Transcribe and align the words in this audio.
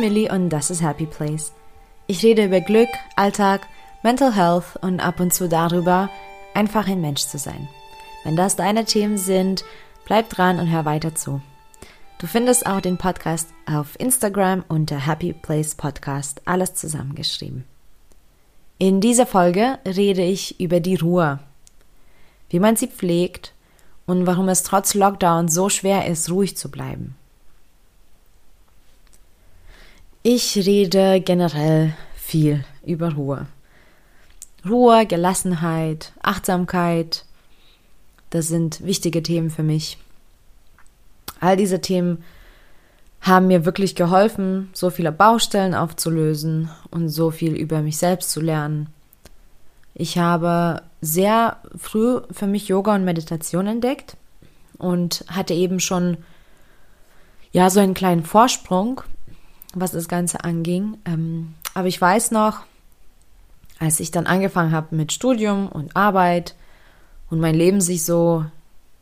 bin 0.00 0.12
Millie 0.12 0.32
und 0.32 0.50
das 0.50 0.70
ist 0.70 0.82
Happy 0.82 1.06
Place. 1.06 1.52
Ich 2.06 2.22
rede 2.22 2.44
über 2.44 2.60
Glück, 2.60 2.88
Alltag, 3.16 3.66
Mental 4.02 4.34
Health 4.34 4.76
und 4.80 5.00
ab 5.00 5.20
und 5.20 5.32
zu 5.32 5.48
darüber, 5.48 6.08
einfach 6.54 6.88
ein 6.88 7.00
Mensch 7.00 7.22
zu 7.22 7.38
sein. 7.38 7.68
Wenn 8.24 8.36
das 8.36 8.56
deine 8.56 8.84
Themen 8.84 9.18
sind, 9.18 9.64
bleib 10.06 10.30
dran 10.30 10.58
und 10.58 10.70
hör 10.70 10.84
weiter 10.84 11.14
zu. 11.14 11.42
Du 12.18 12.26
findest 12.26 12.66
auch 12.66 12.80
den 12.80 12.98
Podcast 12.98 13.48
auf 13.66 13.98
Instagram 13.98 14.64
unter 14.68 15.06
Happy 15.06 15.32
Place 15.32 15.74
Podcast, 15.74 16.42
alles 16.44 16.74
zusammengeschrieben. 16.74 17.64
In 18.78 19.00
dieser 19.00 19.26
Folge 19.26 19.78
rede 19.84 20.22
ich 20.22 20.60
über 20.60 20.80
die 20.80 20.96
Ruhe, 20.96 21.40
wie 22.48 22.60
man 22.60 22.76
sie 22.76 22.88
pflegt 22.88 23.54
und 24.06 24.26
warum 24.26 24.48
es 24.48 24.62
trotz 24.62 24.94
Lockdown 24.94 25.48
so 25.48 25.68
schwer 25.68 26.06
ist, 26.06 26.30
ruhig 26.30 26.56
zu 26.56 26.70
bleiben. 26.70 27.16
Ich 30.22 30.54
rede 30.54 31.22
generell 31.22 31.94
viel 32.14 32.62
über 32.84 33.14
Ruhe. 33.14 33.46
Ruhe, 34.68 35.06
Gelassenheit, 35.06 36.12
Achtsamkeit, 36.22 37.24
das 38.28 38.48
sind 38.48 38.84
wichtige 38.84 39.22
Themen 39.22 39.48
für 39.48 39.62
mich. 39.62 39.96
All 41.40 41.56
diese 41.56 41.80
Themen 41.80 42.22
haben 43.22 43.46
mir 43.46 43.64
wirklich 43.64 43.94
geholfen, 43.94 44.68
so 44.74 44.90
viele 44.90 45.10
Baustellen 45.10 45.74
aufzulösen 45.74 46.68
und 46.90 47.08
so 47.08 47.30
viel 47.30 47.54
über 47.54 47.80
mich 47.80 47.96
selbst 47.96 48.30
zu 48.30 48.42
lernen. 48.42 48.90
Ich 49.94 50.18
habe 50.18 50.82
sehr 51.00 51.56
früh 51.78 52.20
für 52.30 52.46
mich 52.46 52.68
Yoga 52.68 52.94
und 52.94 53.06
Meditation 53.06 53.66
entdeckt 53.66 54.18
und 54.76 55.24
hatte 55.28 55.54
eben 55.54 55.80
schon 55.80 56.18
ja 57.52 57.70
so 57.70 57.80
einen 57.80 57.94
kleinen 57.94 58.24
Vorsprung 58.24 59.00
was 59.74 59.92
das 59.92 60.08
Ganze 60.08 60.44
anging. 60.44 60.98
Ähm, 61.04 61.54
aber 61.74 61.88
ich 61.88 62.00
weiß 62.00 62.30
noch, 62.30 62.62
als 63.78 64.00
ich 64.00 64.10
dann 64.10 64.26
angefangen 64.26 64.72
habe 64.72 64.94
mit 64.94 65.12
Studium 65.12 65.68
und 65.68 65.96
Arbeit 65.96 66.54
und 67.30 67.40
mein 67.40 67.54
Leben 67.54 67.80
sich 67.80 68.04
so, 68.04 68.44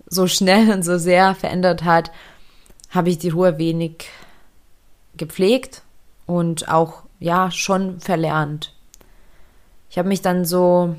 so 0.06 0.26
schnell 0.26 0.70
und 0.72 0.82
so 0.82 0.98
sehr 0.98 1.34
verändert 1.34 1.84
hat, 1.84 2.12
habe 2.90 3.10
ich 3.10 3.18
die 3.18 3.30
Ruhe 3.30 3.58
wenig 3.58 4.08
gepflegt 5.16 5.82
und 6.26 6.68
auch, 6.68 7.02
ja, 7.18 7.50
schon 7.50 8.00
verlernt. 8.00 8.74
Ich 9.90 9.98
habe 9.98 10.08
mich 10.08 10.22
dann 10.22 10.44
so 10.44 10.94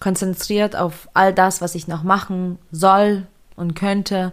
konzentriert 0.00 0.76
auf 0.76 1.08
all 1.14 1.32
das, 1.32 1.60
was 1.60 1.74
ich 1.74 1.88
noch 1.88 2.02
machen 2.02 2.58
soll 2.70 3.26
und 3.56 3.74
könnte 3.74 4.32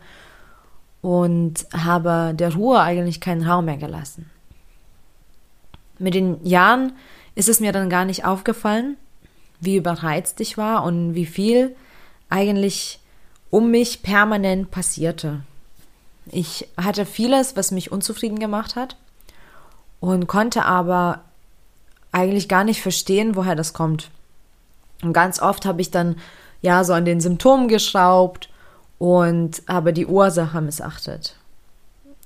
und 1.01 1.65
habe 1.71 2.33
der 2.35 2.53
Ruhe 2.53 2.81
eigentlich 2.81 3.21
keinen 3.21 3.47
Raum 3.47 3.65
mehr 3.65 3.77
gelassen. 3.77 4.29
Mit 5.99 6.13
den 6.13 6.45
Jahren 6.45 6.93
ist 7.35 7.49
es 7.49 7.59
mir 7.59 7.71
dann 7.71 7.89
gar 7.89 8.05
nicht 8.05 8.25
aufgefallen, 8.25 8.97
wie 9.59 9.77
überreizt 9.77 10.39
ich 10.41 10.57
war 10.57 10.83
und 10.83 11.15
wie 11.15 11.25
viel 11.25 11.75
eigentlich 12.29 12.99
um 13.49 13.71
mich 13.71 14.03
permanent 14.03 14.71
passierte. 14.71 15.41
Ich 16.27 16.67
hatte 16.77 17.05
vieles, 17.05 17.55
was 17.55 17.71
mich 17.71 17.91
unzufrieden 17.91 18.39
gemacht 18.39 18.75
hat 18.75 18.97
und 19.99 20.27
konnte 20.27 20.65
aber 20.65 21.21
eigentlich 22.11 22.49
gar 22.49 22.63
nicht 22.63 22.81
verstehen, 22.81 23.35
woher 23.35 23.55
das 23.55 23.73
kommt. 23.73 24.09
Und 25.03 25.13
ganz 25.13 25.41
oft 25.41 25.65
habe 25.65 25.81
ich 25.81 25.91
dann 25.91 26.15
ja 26.61 26.83
so 26.83 26.93
an 26.93 27.05
den 27.05 27.21
Symptomen 27.21 27.67
geschraubt 27.67 28.49
und 28.97 29.61
habe 29.67 29.93
die 29.93 30.05
Ursache 30.05 30.61
missachtet. 30.61 31.35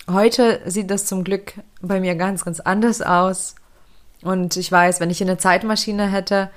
Heute 0.10 0.62
sieht 0.66 0.90
das 0.90 1.06
zum 1.06 1.24
Glück 1.24 1.54
bei 1.82 2.00
mir 2.00 2.16
ganz, 2.16 2.46
ganz 2.46 2.60
anders 2.60 3.02
aus. 3.02 3.56
Und 4.22 4.58
ich 4.58 4.72
weiß, 4.72 5.00
wenn 5.00 5.10
ich 5.10 5.22
eine 5.22 5.38
Zeitmaschine 5.38 6.08
hätte, 6.12 6.50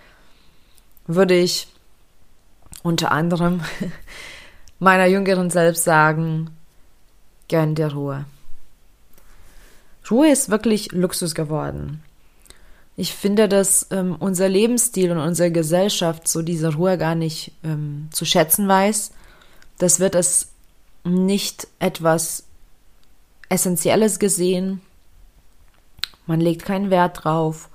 würde 1.06 1.34
ich 1.34 1.68
unter 2.82 3.12
anderem 3.12 3.62
meiner 4.78 5.06
jüngeren 5.06 5.50
Selbst 5.50 5.84
sagen, 5.84 6.50
gönn 7.48 7.74
dir 7.74 7.92
Ruhe. 7.92 8.24
Ruhe 10.10 10.30
ist 10.30 10.50
wirklich 10.50 10.92
Luxus 10.92 11.34
geworden. 11.34 12.02
Ich 12.96 13.14
finde, 13.14 13.48
dass 13.48 13.86
ähm, 13.90 14.16
unser 14.18 14.48
Lebensstil 14.48 15.10
und 15.12 15.18
unsere 15.18 15.50
Gesellschaft 15.50 16.28
so 16.28 16.42
diese 16.42 16.74
Ruhe 16.74 16.98
gar 16.98 17.14
nicht 17.14 17.52
ähm, 17.64 18.08
zu 18.10 18.24
schätzen 18.24 18.68
weiß. 18.68 19.12
Das 19.78 20.00
wird 20.00 20.14
es 20.14 20.48
nicht 21.04 21.68
etwas 21.78 22.44
Essentielles 23.48 24.18
gesehen 24.18 24.80
man 26.26 26.40
legt 26.40 26.64
keinen 26.64 26.90
Wert 26.90 27.24
drauf. 27.24 27.68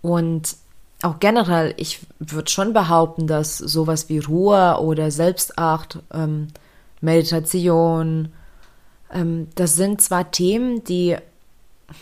Und 0.00 0.56
auch 1.02 1.18
generell, 1.20 1.74
ich 1.76 2.00
würde 2.18 2.50
schon 2.50 2.72
behaupten, 2.72 3.26
dass 3.26 3.58
sowas 3.58 4.08
wie 4.08 4.18
Ruhe 4.18 4.78
oder 4.80 5.10
Selbstacht, 5.10 5.98
ähm, 6.12 6.48
Meditation, 7.00 8.32
ähm, 9.12 9.48
das 9.54 9.74
sind 9.74 10.00
zwar 10.00 10.30
Themen, 10.30 10.84
die, 10.84 11.16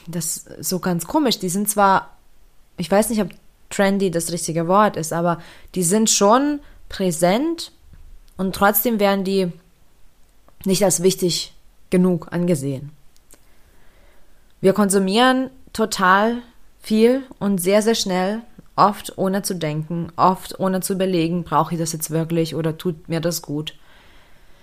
das 0.06 0.36
ist 0.36 0.68
so 0.68 0.78
ganz 0.78 1.06
komisch, 1.06 1.38
die 1.38 1.48
sind 1.48 1.68
zwar, 1.68 2.10
ich 2.76 2.90
weiß 2.90 3.10
nicht, 3.10 3.22
ob 3.22 3.30
trendy 3.70 4.10
das 4.10 4.32
richtige 4.32 4.68
Wort 4.68 4.96
ist, 4.96 5.12
aber 5.12 5.40
die 5.74 5.82
sind 5.82 6.10
schon 6.10 6.60
präsent 6.88 7.72
und 8.36 8.54
trotzdem 8.54 9.00
werden 9.00 9.24
die 9.24 9.52
nicht 10.64 10.84
als 10.84 11.02
wichtig 11.02 11.54
genug 11.88 12.32
angesehen. 12.32 12.90
Wir 14.60 14.72
konsumieren 14.72 15.50
total 15.72 16.38
viel 16.81 17.22
und 17.38 17.60
sehr, 17.60 17.82
sehr 17.82 17.94
schnell, 17.94 18.43
oft 18.76 19.16
ohne 19.16 19.43
zu 19.43 19.54
denken, 19.54 20.09
oft 20.16 20.59
ohne 20.59 20.81
zu 20.81 20.94
überlegen, 20.94 21.44
brauche 21.44 21.75
ich 21.75 21.81
das 21.81 21.93
jetzt 21.93 22.10
wirklich 22.10 22.54
oder 22.54 22.76
tut 22.76 23.09
mir 23.09 23.21
das 23.21 23.43
gut. 23.43 23.75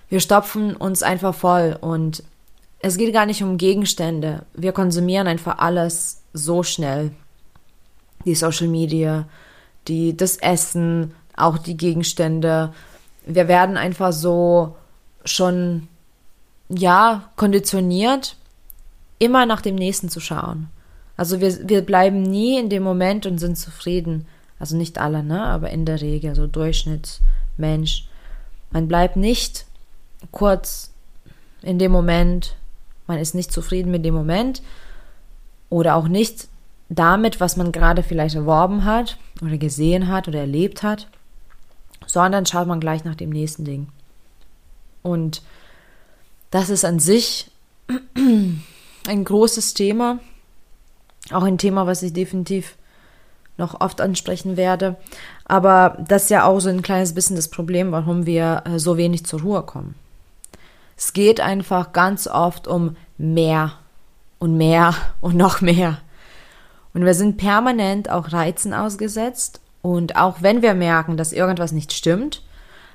Wir 0.10 0.20
stopfen 0.20 0.76
uns 0.76 1.04
einfach 1.04 1.36
voll 1.36 1.78
und 1.80 2.24
es 2.80 2.98
geht 2.98 3.14
gar 3.14 3.26
nicht 3.26 3.44
um 3.44 3.58
Gegenstände. 3.58 4.46
Wir 4.54 4.72
konsumieren 4.72 5.28
einfach 5.28 5.58
alles 5.58 6.22
so 6.34 6.64
schnell. 6.64 7.12
Die 8.26 8.36
Social 8.36 8.68
Media, 8.68 9.28
die, 9.88 10.16
das 10.16 10.38
Essen, 10.38 11.14
auch 11.36 11.58
die 11.58 11.78
Gegenstände. 11.78 12.74
Wir 13.26 13.48
werden 13.48 13.78
einfach 13.78 14.14
so 14.14 14.76
schon, 15.26 15.88
ja, 16.70 17.30
konditioniert, 17.36 18.36
immer 19.20 19.46
nach 19.46 19.62
dem 19.62 19.76
nächsten 19.76 20.10
zu 20.10 20.20
schauen. 20.20 20.68
Also 21.16 21.42
wir, 21.42 21.68
wir 21.68 21.82
bleiben 21.82 22.22
nie 22.22 22.60
in 22.60 22.70
dem 22.70 22.84
Moment 22.84 23.26
und 23.26 23.40
sind 23.40 23.58
zufrieden. 23.58 24.28
Also 24.60 24.78
nicht 24.78 25.00
alle, 25.00 25.24
ne? 25.24 25.44
Aber 25.44 25.70
in 25.70 25.86
der 25.86 26.02
Regel, 26.02 26.36
so 26.36 26.48
Durchschnittsmensch. 26.48 28.08
Man 28.72 28.88
bleibt 28.88 29.16
nicht 29.16 29.66
kurz 30.32 30.92
in 31.62 31.80
dem 31.80 31.92
Moment, 31.92 32.56
man 33.08 33.18
ist 33.18 33.34
nicht 33.34 33.52
zufrieden 33.52 33.92
mit 33.92 34.06
dem 34.06 34.14
Moment 34.14 34.62
oder 35.70 35.96
auch 35.96 36.08
nicht 36.08 36.48
damit, 36.90 37.40
was 37.40 37.58
man 37.58 37.72
gerade 37.72 38.04
vielleicht 38.04 38.36
erworben 38.36 38.86
hat 38.86 39.18
oder 39.42 39.58
gesehen 39.58 40.08
hat 40.08 40.28
oder 40.28 40.40
erlebt 40.40 40.84
hat, 40.84 41.08
sondern 42.06 42.46
schaut 42.46 42.68
man 42.68 42.80
gleich 42.80 43.04
nach 43.04 43.16
dem 43.16 43.30
nächsten 43.30 43.66
Ding. 43.66 43.88
Und 45.04 45.42
das 46.52 46.70
ist 46.70 46.86
an 46.86 47.00
sich 47.00 47.52
ein 49.08 49.24
großes 49.24 49.74
Thema, 49.74 50.20
auch 51.32 51.44
ein 51.44 51.58
Thema, 51.58 51.88
was 51.88 52.04
ich 52.04 52.14
definitiv 52.14 52.76
noch 53.58 53.82
oft 53.82 54.02
ansprechen 54.02 54.58
werde. 54.58 54.96
Aber 55.46 55.98
das 56.08 56.24
ist 56.24 56.30
ja 56.30 56.46
auch 56.46 56.60
so 56.60 56.70
ein 56.70 56.82
kleines 56.82 57.14
bisschen 57.14 57.36
das 57.36 57.50
Problem, 57.50 57.92
warum 57.92 58.26
wir 58.26 58.64
äh, 58.66 58.80
so 58.80 58.98
wenig 58.98 59.26
zur 59.26 59.42
Ruhe 59.42 59.64
kommen. 59.64 59.96
Es 60.96 61.14
geht 61.14 61.40
einfach 61.40 61.94
ganz 61.94 62.28
oft 62.28 62.68
um 62.68 62.96
mehr 63.18 63.74
und 64.40 64.58
mehr 64.58 64.96
und 65.22 65.36
noch 65.36 65.62
mehr. 65.62 66.00
Und 66.94 67.06
wir 67.06 67.14
sind 67.14 67.38
permanent 67.38 68.10
auch 68.10 68.32
Reizen 68.32 68.74
ausgesetzt. 68.74 69.62
Und 69.82 70.16
auch 70.16 70.42
wenn 70.42 70.62
wir 70.62 70.74
merken, 70.74 71.18
dass 71.18 71.32
irgendwas 71.32 71.72
nicht 71.72 71.94
stimmt, 71.94 72.44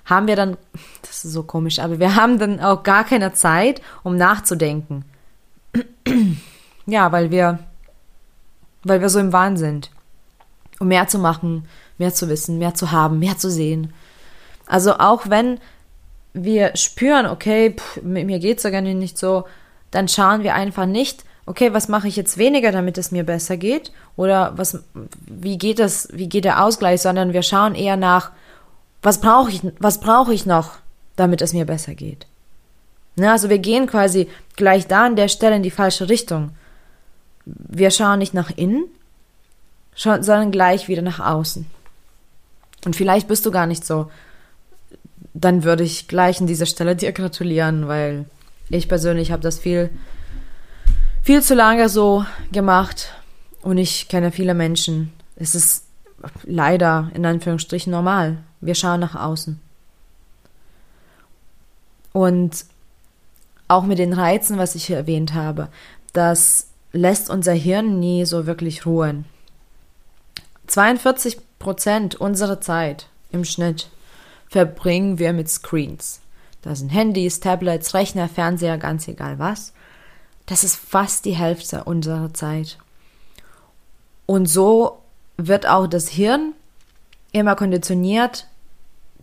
haben 0.05 0.27
wir 0.27 0.37
dann, 0.37 0.57
das 1.03 1.25
ist 1.25 1.33
so 1.33 1.43
komisch, 1.43 1.79
aber 1.79 1.99
wir 1.99 2.17
haben 2.17 2.39
dann 2.39 2.61
auch 2.61 2.83
gar 2.83 3.05
keine 3.05 3.33
Zeit, 3.33 3.81
um 4.03 4.17
nachzudenken 4.17 5.05
ja, 6.87 7.13
weil 7.13 7.31
wir, 7.31 7.59
weil 8.85 9.01
wir 9.01 9.09
so 9.09 9.19
im 9.19 9.33
Wahn 9.33 9.57
sind. 9.57 9.91
Um 10.81 10.89
mehr 10.89 11.07
zu 11.07 11.19
machen, 11.19 11.69
mehr 11.99 12.13
zu 12.13 12.29
wissen, 12.29 12.59
mehr 12.59 12.75
zu 12.75 12.91
haben, 12.91 13.19
mehr 13.19 13.39
zu 13.39 13.51
sehen. 13.51 13.93
Also 14.67 14.95
auch 14.99 15.29
wenn 15.29 15.61
wir 16.35 16.77
spüren, 16.77 17.27
okay, 17.27 17.77
pff, 17.77 18.03
mir 18.03 18.39
geht's 18.39 18.63
sogar 18.63 18.81
nicht 18.81 19.19
so, 19.19 19.45
dann 19.91 20.09
schauen 20.09 20.43
wir 20.43 20.55
einfach 20.55 20.87
nicht, 20.87 21.25
okay, 21.47 21.73
was 21.73 21.89
mache 21.89 22.09
ich 22.09 22.17
jetzt 22.17 22.39
weniger, 22.39 22.73
damit 22.73 22.99
es 22.99 23.11
mir 23.11 23.25
besser 23.25 23.57
geht? 23.57 23.93
Oder 24.17 24.57
was, 24.57 24.83
wie 25.27 25.59
geht 25.59 25.79
das, 25.79 26.09
wie 26.13 26.29
geht 26.29 26.45
der 26.45 26.65
Ausgleich, 26.65 27.03
sondern 27.03 27.33
wir 27.33 27.43
schauen 27.43 27.75
eher 27.75 27.97
nach, 27.97 28.31
was 29.03 29.21
brauche 29.21 29.51
ich, 29.51 29.61
was 29.79 30.01
brauche 30.01 30.33
ich 30.33 30.47
noch, 30.47 30.79
damit 31.17 31.43
es 31.43 31.53
mir 31.53 31.67
besser 31.67 31.95
geht? 31.95 32.27
Ne, 33.17 33.31
also 33.31 33.51
wir 33.51 33.59
gehen 33.59 33.87
quasi 33.87 34.29
gleich 34.57 34.87
da 34.87 35.07
an 35.07 35.17
der 35.17 35.29
Stelle 35.29 35.57
in 35.57 35.63
die 35.63 35.71
falsche 35.71 36.09
Richtung. 36.09 36.51
wir 37.45 37.91
schauen 37.91 38.21
nicht 38.21 38.35
nach 38.35 38.51
innen, 38.57 38.85
sondern 39.97 40.53
gleich 40.53 40.89
wieder 40.89 41.03
nach 41.03 41.19
außen. 41.19 41.67
Und 42.85 42.97
vielleicht 42.97 43.29
bist 43.29 43.45
du 43.45 43.51
gar 43.51 43.67
nicht 43.67 43.85
so. 43.85 44.11
Dann 45.35 45.65
würde 45.65 45.83
ich 45.83 46.09
gleich 46.09 46.41
an 46.41 46.47
dieser 46.47 46.67
Stelle 46.67 46.95
dir 46.95 47.13
gratulieren, 47.13 47.89
weil 47.89 48.27
ich 48.71 48.89
persönlich 48.89 49.33
habe 49.33 49.43
das 49.43 49.59
viel, 49.59 49.91
viel 51.23 51.43
zu 51.43 51.55
lange 51.55 51.89
so 51.89 52.25
gemacht 52.53 53.13
und 53.63 53.79
ich 53.79 54.09
kenne 54.09 54.31
viele 54.31 54.55
Menschen. 54.55 55.13
Es 55.37 55.55
ist 55.55 55.85
leider 56.45 57.11
in 57.15 57.27
Anführungsstrichen 57.27 57.91
normal. 57.91 58.39
Wir 58.61 58.75
schauen 58.75 59.01
nach 59.01 59.15
außen. 59.15 59.61
Und 62.13 62.65
auch 63.73 63.85
mit 63.85 63.99
den 63.99 64.13
Reizen, 64.13 64.59
was 64.59 64.75
ich 64.75 64.87
hier 64.87 64.97
erwähnt 64.97 65.35
habe, 65.35 65.69
das 66.13 66.69
lässt 66.93 67.31
unser 67.31 67.53
Hirn 67.53 67.99
nie 67.99 68.25
so 68.27 68.47
wirklich 68.47 68.85
ruhen. 68.85 69.25
42 70.67 71.39
Prozent 71.59 72.15
unserer 72.17 72.61
Zeit 72.61 73.09
im 73.31 73.45
Schnitt 73.45 73.89
verbringen 74.49 75.19
wir 75.19 75.33
mit 75.33 75.49
Screens. 75.49 76.21
Das 76.61 76.81
sind 76.81 76.91
Handys, 76.91 77.41
Tablets, 77.41 77.95
Rechner, 77.95 78.29
Fernseher, 78.29 78.79
ganz 78.79 79.09
egal 79.09 79.39
was. 79.39 79.73
Das 80.47 80.65
ist 80.65 80.77
fast 80.77 81.25
die 81.25 81.37
Hälfte 81.37 81.85
unserer 81.85 82.35
Zeit. 82.35 82.79
Und 84.27 84.47
so 84.47 85.01
wird 85.37 85.67
auch 85.67 85.87
das 85.87 86.09
Hirn 86.09 86.53
immer 87.33 87.57
konditioniert, 87.57 88.47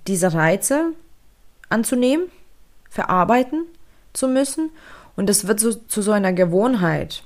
diese 0.07 0.33
Reize 0.33 0.93
anzunehmen, 1.69 2.25
verarbeiten 2.89 3.65
zu 4.13 4.27
müssen. 4.27 4.71
Und 5.15 5.27
das 5.27 5.47
wird 5.47 5.59
so, 5.59 5.73
zu 5.73 6.01
so 6.01 6.11
einer 6.11 6.33
Gewohnheit. 6.33 7.23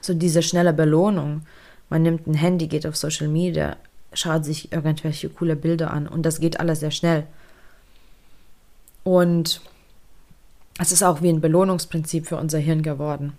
So 0.00 0.14
diese 0.14 0.42
schnelle 0.42 0.72
Belohnung. 0.72 1.42
Man 1.90 2.02
nimmt 2.02 2.26
ein 2.26 2.34
Handy, 2.34 2.68
geht 2.68 2.86
auf 2.86 2.96
Social 2.96 3.28
Media, 3.28 3.76
schaut 4.12 4.44
sich 4.44 4.72
irgendwelche 4.72 5.28
coole 5.28 5.56
Bilder 5.56 5.90
an 5.90 6.06
und 6.06 6.22
das 6.22 6.40
geht 6.40 6.60
alles 6.60 6.80
sehr 6.80 6.90
schnell. 6.90 7.26
Und 9.04 9.62
es 10.78 10.92
ist 10.92 11.02
auch 11.02 11.22
wie 11.22 11.30
ein 11.30 11.40
Belohnungsprinzip 11.40 12.26
für 12.26 12.36
unser 12.36 12.58
Hirn 12.58 12.82
geworden. 12.82 13.32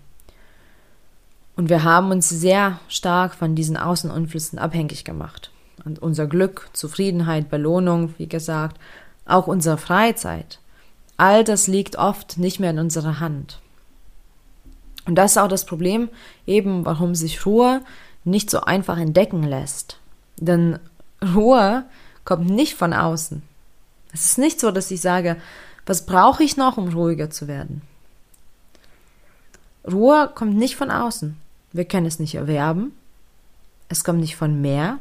Und 1.56 1.68
wir 1.68 1.84
haben 1.84 2.10
uns 2.10 2.28
sehr 2.28 2.80
stark 2.88 3.34
von 3.34 3.54
diesen 3.54 3.76
Außeneinflüssen 3.76 4.58
abhängig 4.58 5.04
gemacht. 5.04 5.50
Und 5.84 6.00
unser 6.00 6.26
Glück, 6.26 6.68
Zufriedenheit, 6.72 7.50
Belohnung, 7.50 8.14
wie 8.18 8.26
gesagt, 8.26 8.78
auch 9.24 9.46
unsere 9.46 9.78
Freizeit. 9.78 10.58
All 11.20 11.44
das 11.44 11.66
liegt 11.66 11.96
oft 11.96 12.38
nicht 12.38 12.60
mehr 12.60 12.70
in 12.70 12.78
unserer 12.78 13.20
Hand. 13.20 13.60
Und 15.04 15.16
das 15.16 15.32
ist 15.32 15.36
auch 15.36 15.48
das 15.48 15.66
Problem, 15.66 16.08
eben 16.46 16.86
warum 16.86 17.14
sich 17.14 17.44
Ruhe 17.44 17.82
nicht 18.24 18.48
so 18.48 18.62
einfach 18.62 18.96
entdecken 18.96 19.42
lässt. 19.42 19.98
Denn 20.38 20.78
Ruhe 21.22 21.84
kommt 22.24 22.48
nicht 22.48 22.74
von 22.74 22.94
außen. 22.94 23.42
Es 24.14 24.24
ist 24.24 24.38
nicht 24.38 24.60
so, 24.60 24.70
dass 24.70 24.90
ich 24.90 25.02
sage, 25.02 25.36
was 25.84 26.06
brauche 26.06 26.42
ich 26.42 26.56
noch, 26.56 26.78
um 26.78 26.88
ruhiger 26.88 27.28
zu 27.28 27.48
werden? 27.48 27.82
Ruhe 29.86 30.32
kommt 30.34 30.56
nicht 30.56 30.76
von 30.76 30.90
außen. 30.90 31.36
Wir 31.72 31.84
können 31.84 32.06
es 32.06 32.18
nicht 32.18 32.34
erwerben. 32.34 32.94
Es 33.90 34.04
kommt 34.04 34.20
nicht 34.20 34.36
von 34.36 34.62
mehr, 34.62 34.96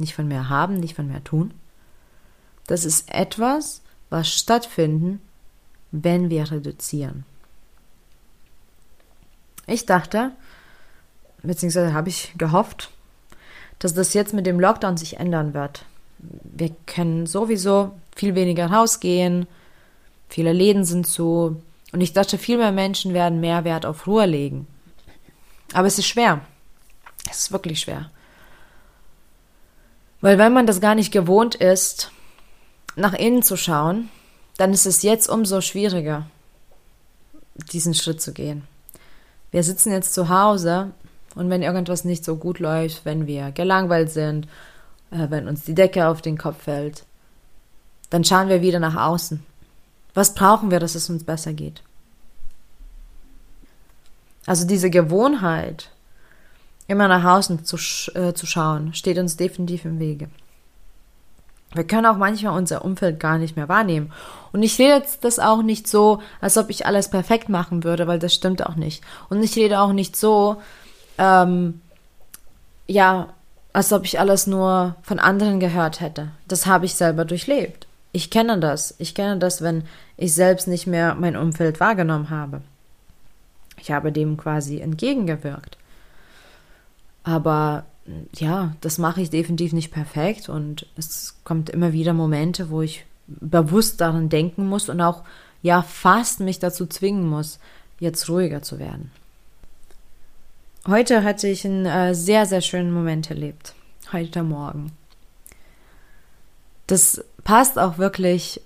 nicht 0.00 0.16
von 0.16 0.26
mehr 0.26 0.48
haben, 0.48 0.80
nicht 0.80 0.96
von 0.96 1.06
mehr 1.06 1.22
tun. 1.22 1.54
Das 2.66 2.84
ist 2.84 3.08
etwas, 3.14 3.80
was 4.10 4.28
stattfinden, 4.28 5.20
wenn 5.92 6.30
wir 6.30 6.50
reduzieren. 6.50 7.24
Ich 9.66 9.86
dachte, 9.86 10.32
beziehungsweise 11.42 11.92
habe 11.94 12.08
ich 12.08 12.32
gehofft, 12.36 12.90
dass 13.78 13.94
das 13.94 14.14
jetzt 14.14 14.34
mit 14.34 14.46
dem 14.46 14.58
Lockdown 14.58 14.96
sich 14.96 15.18
ändern 15.18 15.54
wird. 15.54 15.84
Wir 16.18 16.74
können 16.86 17.26
sowieso 17.26 17.92
viel 18.14 18.34
weniger 18.34 18.66
rausgehen, 18.66 19.46
viele 20.28 20.52
Läden 20.52 20.84
sind 20.84 21.06
zu 21.06 21.62
und 21.92 22.00
ich 22.00 22.12
dachte, 22.12 22.38
viel 22.38 22.58
mehr 22.58 22.72
Menschen 22.72 23.12
werden 23.12 23.40
mehr 23.40 23.64
Wert 23.64 23.86
auf 23.86 24.06
Ruhe 24.06 24.26
legen. 24.26 24.66
Aber 25.74 25.86
es 25.86 25.98
ist 25.98 26.06
schwer. 26.06 26.40
Es 27.30 27.38
ist 27.38 27.52
wirklich 27.52 27.80
schwer. 27.80 28.10
Weil 30.20 30.38
wenn 30.38 30.52
man 30.52 30.66
das 30.66 30.80
gar 30.80 30.94
nicht 30.94 31.12
gewohnt 31.12 31.54
ist, 31.54 32.10
nach 32.94 33.14
innen 33.14 33.42
zu 33.42 33.56
schauen, 33.56 34.08
dann 34.62 34.72
ist 34.72 34.86
es 34.86 35.02
jetzt 35.02 35.28
umso 35.28 35.60
schwieriger, 35.60 36.26
diesen 37.72 37.94
Schritt 37.94 38.22
zu 38.22 38.32
gehen. 38.32 38.62
Wir 39.50 39.64
sitzen 39.64 39.90
jetzt 39.90 40.14
zu 40.14 40.28
Hause 40.28 40.92
und 41.34 41.50
wenn 41.50 41.64
irgendwas 41.64 42.04
nicht 42.04 42.24
so 42.24 42.36
gut 42.36 42.60
läuft, 42.60 43.04
wenn 43.04 43.26
wir 43.26 43.50
gelangweilt 43.50 44.12
sind, 44.12 44.46
äh, 45.10 45.26
wenn 45.30 45.48
uns 45.48 45.64
die 45.64 45.74
Decke 45.74 46.06
auf 46.06 46.22
den 46.22 46.38
Kopf 46.38 46.62
fällt, 46.62 47.02
dann 48.10 48.22
schauen 48.22 48.48
wir 48.48 48.62
wieder 48.62 48.78
nach 48.78 48.94
außen. 48.94 49.44
Was 50.14 50.32
brauchen 50.32 50.70
wir, 50.70 50.78
dass 50.78 50.94
es 50.94 51.10
uns 51.10 51.24
besser 51.24 51.54
geht? 51.54 51.82
Also 54.46 54.64
diese 54.64 54.90
Gewohnheit, 54.90 55.90
immer 56.86 57.08
nach 57.08 57.24
außen 57.24 57.64
zu, 57.64 57.78
äh, 58.14 58.32
zu 58.32 58.46
schauen, 58.46 58.94
steht 58.94 59.18
uns 59.18 59.36
definitiv 59.36 59.86
im 59.86 59.98
Wege. 59.98 60.28
Wir 61.74 61.84
können 61.84 62.06
auch 62.06 62.16
manchmal 62.16 62.56
unser 62.56 62.84
Umfeld 62.84 63.18
gar 63.18 63.38
nicht 63.38 63.56
mehr 63.56 63.68
wahrnehmen. 63.68 64.12
Und 64.52 64.62
ich 64.62 64.78
rede 64.78 64.94
jetzt 64.94 65.24
das 65.24 65.38
auch 65.38 65.62
nicht 65.62 65.88
so, 65.88 66.20
als 66.40 66.58
ob 66.58 66.70
ich 66.70 66.86
alles 66.86 67.08
perfekt 67.08 67.48
machen 67.48 67.84
würde, 67.84 68.06
weil 68.06 68.18
das 68.18 68.34
stimmt 68.34 68.66
auch 68.66 68.76
nicht. 68.76 69.02
Und 69.28 69.42
ich 69.42 69.56
rede 69.56 69.80
auch 69.80 69.92
nicht 69.92 70.16
so, 70.16 70.60
ähm, 71.18 71.80
ja, 72.86 73.28
als 73.72 73.92
ob 73.92 74.04
ich 74.04 74.20
alles 74.20 74.46
nur 74.46 74.96
von 75.02 75.18
anderen 75.18 75.60
gehört 75.60 76.00
hätte. 76.00 76.28
Das 76.46 76.66
habe 76.66 76.84
ich 76.84 76.94
selber 76.94 77.24
durchlebt. 77.24 77.86
Ich 78.12 78.30
kenne 78.30 78.60
das. 78.60 78.94
Ich 78.98 79.14
kenne 79.14 79.38
das, 79.38 79.62
wenn 79.62 79.84
ich 80.18 80.34
selbst 80.34 80.68
nicht 80.68 80.86
mehr 80.86 81.14
mein 81.14 81.36
Umfeld 81.36 81.80
wahrgenommen 81.80 82.28
habe. 82.28 82.60
Ich 83.78 83.90
habe 83.90 84.12
dem 84.12 84.36
quasi 84.36 84.80
entgegengewirkt. 84.80 85.78
Aber 87.24 87.84
ja, 88.34 88.74
das 88.80 88.98
mache 88.98 89.20
ich 89.20 89.30
definitiv 89.30 89.72
nicht 89.72 89.92
perfekt 89.92 90.48
und 90.48 90.86
es 90.96 91.36
kommt 91.44 91.70
immer 91.70 91.92
wieder 91.92 92.12
Momente, 92.12 92.70
wo 92.70 92.82
ich 92.82 93.04
bewusst 93.26 94.00
daran 94.00 94.28
denken 94.28 94.66
muss 94.66 94.88
und 94.88 95.00
auch 95.00 95.22
ja 95.62 95.82
fast 95.82 96.40
mich 96.40 96.58
dazu 96.58 96.86
zwingen 96.86 97.28
muss, 97.28 97.58
jetzt 98.00 98.28
ruhiger 98.28 98.62
zu 98.62 98.78
werden. 98.78 99.12
Heute 100.88 101.22
hatte 101.22 101.46
ich 101.46 101.64
einen 101.64 101.86
äh, 101.86 102.14
sehr, 102.14 102.44
sehr 102.46 102.60
schönen 102.60 102.92
Moment 102.92 103.30
erlebt. 103.30 103.74
Heute 104.12 104.42
Morgen. 104.42 104.90
Das 106.88 107.24
passt 107.44 107.78
auch 107.78 107.98
wirklich 107.98 108.60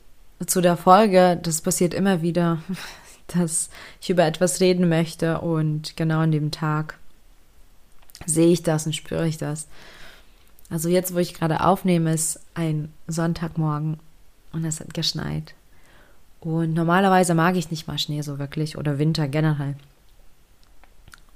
zu 0.47 0.63
der 0.63 0.79
Folge. 0.79 1.39
Das 1.43 1.61
passiert 1.61 1.93
immer 1.93 2.23
wieder, 2.23 2.63
dass 3.29 3.69
ich 4.01 4.09
über 4.09 4.25
etwas 4.25 4.61
reden 4.61 4.89
möchte 4.89 5.43
und 5.43 5.95
genau 5.99 6.21
an 6.21 6.33
dem 6.33 6.51
Tag 6.51 6.99
sehe 8.25 8.53
ich 8.53 8.63
das 8.63 8.87
und 8.87 8.95
spüre 8.95 9.27
ich 9.27 9.37
das. 9.39 9.69
Also 10.71 10.89
jetzt, 10.89 11.15
wo 11.15 11.19
ich 11.19 11.35
gerade 11.35 11.63
aufnehme, 11.65 12.13
ist 12.13 12.41
ein 12.55 12.93
Sonntagmorgen 13.07 13.99
und 14.53 14.65
es 14.65 14.81
hat 14.81 14.95
geschneit. 14.95 15.55
Und 16.41 16.75
normalerweise 16.75 17.35
mag 17.35 17.57
ich 17.57 17.71
nicht 17.71 17.87
mal 17.87 17.99
Schnee 17.99 18.23
so 18.23 18.39
wirklich 18.39 18.77
oder 18.79 18.99
Winter 18.99 19.29
generell. 19.29 19.77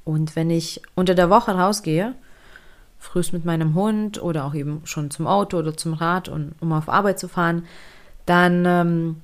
Und 0.05 0.35
wenn 0.37 0.51
ich 0.51 0.83
unter 0.95 1.15
der 1.15 1.31
Woche 1.31 1.53
rausgehe, 1.53 2.15
frühst 2.99 3.33
mit 3.33 3.45
meinem 3.45 3.75
Hund 3.75 4.23
oder 4.23 4.45
auch 4.45 4.55
eben 4.55 4.83
schon 4.85 5.11
zum 5.11 5.27
Auto 5.27 5.59
oder 5.59 5.77
zum 5.77 5.95
Rad, 5.95 6.29
und, 6.29 6.55
um 6.61 6.73
auf 6.73 6.89
Arbeit 6.89 7.19
zu 7.19 7.29
fahren, 7.29 7.65
dann 8.27 8.65
ähm, 8.67 9.23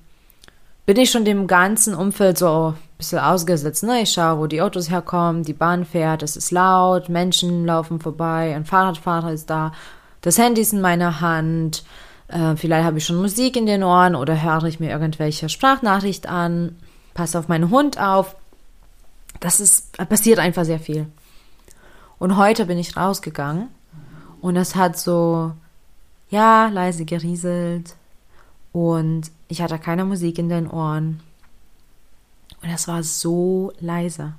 bin 0.87 0.97
ich 0.97 1.11
schon 1.11 1.25
dem 1.25 1.47
ganzen 1.47 1.95
Umfeld 1.95 2.39
so 2.39 2.75
bisschen 2.99 3.19
ausgesetzt. 3.19 3.83
Ne? 3.83 4.03
Ich 4.03 4.13
schaue, 4.13 4.39
wo 4.39 4.47
die 4.47 4.63
Autos 4.63 4.91
herkommen, 4.91 5.43
die 5.43 5.53
Bahn 5.53 5.85
fährt, 5.85 6.23
es 6.23 6.37
ist 6.37 6.51
laut, 6.51 7.09
Menschen 7.09 7.67
laufen 7.67 8.01
vorbei, 8.01 8.55
ein 8.55 8.65
Fahrradfahrer 8.65 9.33
ist 9.33 9.51
da, 9.51 9.73
das 10.23 10.39
Handy 10.39 10.61
ist 10.61 10.73
in 10.73 10.81
meiner 10.81 11.21
Hand, 11.21 11.85
äh, 12.29 12.57
vielleicht 12.57 12.85
habe 12.85 12.99
ich 12.99 13.07
schon 13.07 13.21
Musik 13.21 13.57
in 13.57 13.67
den 13.67 13.83
Ohren 13.83 14.15
oder 14.15 14.43
höre 14.43 14.65
ich 14.65 14.81
mir 14.81 14.91
irgendwelche 14.91 15.49
Sprachnachricht 15.49 16.29
an, 16.29 16.77
passe 17.15 17.39
auf 17.39 17.49
meinen 17.49 17.71
Hund 17.71 18.01
auf. 18.01 18.37
Das 19.41 19.61
ist, 19.61 19.97
passiert 20.09 20.39
einfach 20.39 20.65
sehr 20.65 20.81
viel. 20.81 21.07
Und 22.19 22.37
heute 22.37 22.67
bin 22.67 22.79
ich 22.79 22.97
rausgegangen 22.97 23.69
und 24.41 24.57
es 24.57 24.75
hat 24.75 24.99
so, 24.99 25.53
ja, 26.31 26.69
leise 26.69 27.05
gerieselt 27.05 27.95
und 28.73 29.31
ich 29.49 29.61
hatte 29.61 29.79
keine 29.79 30.05
Musik 30.05 30.39
in 30.39 30.49
den 30.49 30.69
Ohren. 30.69 31.21
Und 32.67 32.73
es 32.73 32.89
war 32.89 33.05
so 33.05 33.73
leise. 33.79 34.35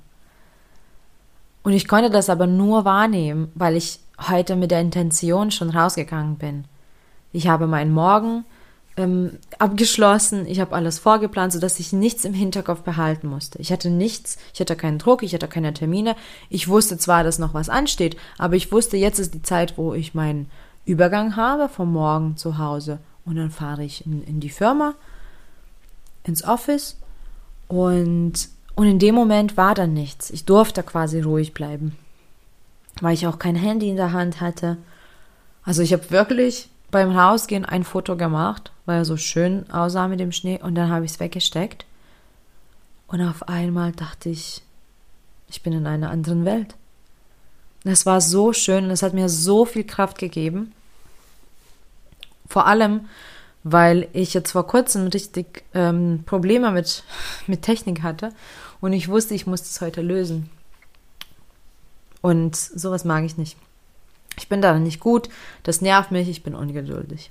Und 1.62 1.72
ich 1.72 1.88
konnte 1.88 2.10
das 2.10 2.28
aber 2.28 2.46
nur 2.46 2.84
wahrnehmen, 2.84 3.50
weil 3.54 3.74
ich 3.74 4.00
heute 4.28 4.54
mit 4.54 4.70
der 4.70 4.82
Intention 4.82 5.50
schon 5.50 5.70
rausgegangen 5.70 6.36
bin. 6.36 6.66
Ich 7.32 7.48
habe 7.48 7.66
meinen 7.66 7.90
Morgen 7.90 8.44
ähm, 8.98 9.38
abgeschlossen, 9.58 10.46
ich 10.46 10.60
habe 10.60 10.74
alles 10.74 10.98
vorgeplant, 10.98 11.54
sodass 11.54 11.80
ich 11.80 11.94
nichts 11.94 12.26
im 12.26 12.34
Hinterkopf 12.34 12.82
behalten 12.82 13.28
musste. 13.28 13.60
Ich 13.60 13.72
hatte 13.72 13.88
nichts, 13.88 14.36
ich 14.52 14.60
hatte 14.60 14.76
keinen 14.76 14.98
Druck, 14.98 15.22
ich 15.22 15.32
hatte 15.32 15.48
keine 15.48 15.72
Termine. 15.72 16.14
Ich 16.50 16.68
wusste 16.68 16.98
zwar, 16.98 17.24
dass 17.24 17.38
noch 17.38 17.54
was 17.54 17.70
ansteht, 17.70 18.18
aber 18.36 18.56
ich 18.56 18.70
wusste, 18.70 18.98
jetzt 18.98 19.18
ist 19.18 19.32
die 19.32 19.42
Zeit, 19.42 19.78
wo 19.78 19.94
ich 19.94 20.12
meinen 20.12 20.50
Übergang 20.84 21.34
habe 21.36 21.70
vom 21.70 21.94
Morgen 21.94 22.36
zu 22.36 22.58
Hause. 22.58 22.98
Und 23.24 23.36
dann 23.36 23.50
fahre 23.50 23.84
ich 23.84 24.04
in, 24.04 24.22
in 24.24 24.40
die 24.40 24.50
Firma, 24.50 24.96
ins 26.24 26.44
Office 26.44 26.98
und, 27.68 28.32
und 28.74 28.86
in 28.86 28.98
dem 28.98 29.14
Moment 29.14 29.56
war 29.56 29.74
dann 29.74 29.92
nichts. 29.92 30.30
Ich 30.30 30.44
durfte 30.44 30.82
quasi 30.82 31.20
ruhig 31.20 31.54
bleiben, 31.54 31.96
weil 33.00 33.14
ich 33.14 33.26
auch 33.26 33.38
kein 33.38 33.54
Handy 33.54 33.88
in 33.90 33.96
der 33.96 34.12
Hand 34.12 34.40
hatte. 34.40 34.78
Also 35.62 35.82
ich 35.82 35.92
habe 35.92 36.10
wirklich 36.10 36.68
beim 36.90 37.10
Rausgehen 37.10 37.64
ein 37.64 37.84
Foto 37.84 38.16
gemacht, 38.16 38.72
weil 38.86 38.98
er 38.98 39.04
so 39.04 39.16
schön 39.16 39.70
aussah 39.70 40.08
mit 40.08 40.20
dem 40.20 40.32
Schnee 40.32 40.60
und 40.62 40.74
dann 40.74 40.90
habe 40.90 41.04
ich 41.04 41.12
es 41.12 41.20
weggesteckt. 41.20 41.84
Und 43.06 43.22
auf 43.22 43.48
einmal 43.48 43.92
dachte 43.92 44.30
ich, 44.30 44.62
ich 45.48 45.62
bin 45.62 45.72
in 45.72 45.86
einer 45.86 46.10
anderen 46.10 46.44
Welt. 46.44 46.74
Das 47.84 48.06
war 48.06 48.20
so 48.20 48.52
schön 48.52 48.84
und 48.84 48.90
es 48.90 49.02
hat 49.02 49.14
mir 49.14 49.28
so 49.28 49.64
viel 49.64 49.84
Kraft 49.84 50.18
gegeben. 50.18 50.72
Vor 52.48 52.66
allem, 52.66 53.08
weil 53.72 54.08
ich 54.12 54.34
jetzt 54.34 54.52
vor 54.52 54.66
kurzem 54.66 55.08
richtig 55.08 55.64
ähm, 55.74 56.22
Probleme 56.26 56.70
mit, 56.70 57.04
mit 57.46 57.62
Technik 57.62 58.02
hatte 58.02 58.30
und 58.80 58.92
ich 58.92 59.08
wusste, 59.08 59.34
ich 59.34 59.46
muss 59.46 59.62
das 59.62 59.80
heute 59.80 60.02
lösen. 60.02 60.50
Und 62.20 62.56
sowas 62.56 63.04
mag 63.04 63.24
ich 63.24 63.36
nicht. 63.36 63.56
Ich 64.36 64.48
bin 64.48 64.62
da 64.62 64.78
nicht 64.78 65.00
gut, 65.00 65.28
das 65.62 65.80
nervt 65.80 66.10
mich, 66.10 66.28
ich 66.28 66.42
bin 66.42 66.54
ungeduldig. 66.54 67.30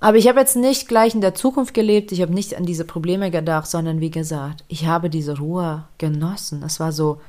Aber 0.00 0.18
ich 0.18 0.28
habe 0.28 0.40
jetzt 0.40 0.56
nicht 0.56 0.88
gleich 0.88 1.14
in 1.14 1.20
der 1.20 1.34
Zukunft 1.34 1.72
gelebt, 1.72 2.12
ich 2.12 2.20
habe 2.20 2.34
nicht 2.34 2.56
an 2.56 2.66
diese 2.66 2.84
Probleme 2.84 3.30
gedacht, 3.30 3.66
sondern 3.66 4.00
wie 4.00 4.10
gesagt, 4.10 4.64
ich 4.68 4.86
habe 4.86 5.08
diese 5.08 5.38
Ruhe 5.38 5.84
genossen. 5.96 6.62
Es 6.62 6.78
war 6.78 6.92
so, 6.92 7.20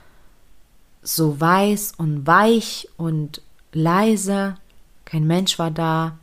so 1.01 1.39
weiß 1.39 1.93
und 1.97 2.27
weich 2.27 2.89
und 2.97 3.41
leise, 3.71 4.57
kein 5.05 5.25
Mensch 5.25 5.57
war 5.59 5.71
da. 5.71 6.17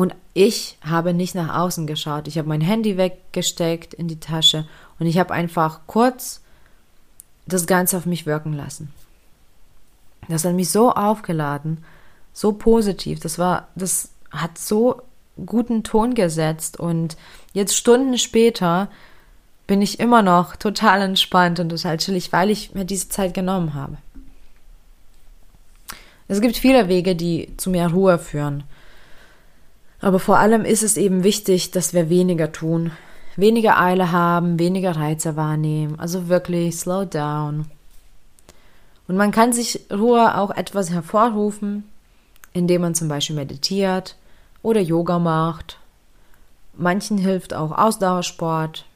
Und 0.00 0.14
ich 0.32 0.78
habe 0.80 1.12
nicht 1.12 1.34
nach 1.34 1.54
außen 1.58 1.86
geschaut. 1.86 2.26
Ich 2.26 2.38
habe 2.38 2.48
mein 2.48 2.62
Handy 2.62 2.96
weggesteckt 2.96 3.92
in 3.92 4.08
die 4.08 4.18
Tasche 4.18 4.66
und 4.98 5.04
ich 5.04 5.18
habe 5.18 5.34
einfach 5.34 5.80
kurz 5.86 6.40
das 7.46 7.66
Ganze 7.66 7.98
auf 7.98 8.06
mich 8.06 8.24
wirken 8.24 8.54
lassen. 8.54 8.90
Das 10.26 10.46
hat 10.46 10.54
mich 10.54 10.70
so 10.70 10.90
aufgeladen, 10.90 11.84
so 12.32 12.54
positiv. 12.54 13.20
Das 13.20 13.38
war, 13.38 13.68
das 13.74 14.08
hat 14.30 14.56
so 14.56 15.02
guten 15.44 15.82
Ton 15.82 16.14
gesetzt 16.14 16.80
und 16.80 17.18
jetzt 17.52 17.76
Stunden 17.76 18.16
später 18.16 18.88
bin 19.66 19.82
ich 19.82 20.00
immer 20.00 20.22
noch 20.22 20.56
total 20.56 21.02
entspannt 21.02 21.60
und 21.60 21.68
total 21.68 21.98
chillig, 21.98 22.32
weil 22.32 22.48
ich 22.48 22.72
mir 22.72 22.86
diese 22.86 23.10
Zeit 23.10 23.34
genommen 23.34 23.74
habe. 23.74 23.98
Es 26.26 26.40
gibt 26.40 26.56
viele 26.56 26.88
Wege, 26.88 27.14
die 27.14 27.54
zu 27.58 27.68
mehr 27.68 27.88
Ruhe 27.88 28.18
führen. 28.18 28.64
Aber 30.00 30.18
vor 30.18 30.38
allem 30.38 30.64
ist 30.64 30.82
es 30.82 30.96
eben 30.96 31.24
wichtig, 31.24 31.70
dass 31.70 31.92
wir 31.92 32.08
weniger 32.08 32.52
tun, 32.52 32.92
weniger 33.36 33.78
Eile 33.78 34.12
haben, 34.12 34.58
weniger 34.58 34.96
Reize 34.96 35.36
wahrnehmen, 35.36 35.98
also 35.98 36.28
wirklich 36.28 36.76
slow 36.76 37.04
down. 37.04 37.66
Und 39.06 39.16
man 39.16 39.32
kann 39.32 39.52
sich 39.52 39.80
Ruhe 39.92 40.38
auch 40.38 40.50
etwas 40.50 40.90
hervorrufen, 40.90 41.84
indem 42.52 42.82
man 42.82 42.94
zum 42.94 43.08
Beispiel 43.08 43.36
meditiert 43.36 44.16
oder 44.62 44.80
Yoga 44.80 45.18
macht. 45.18 45.78
Manchen 46.74 47.18
hilft 47.18 47.52
auch 47.52 47.76
Ausdauersport. 47.76 48.86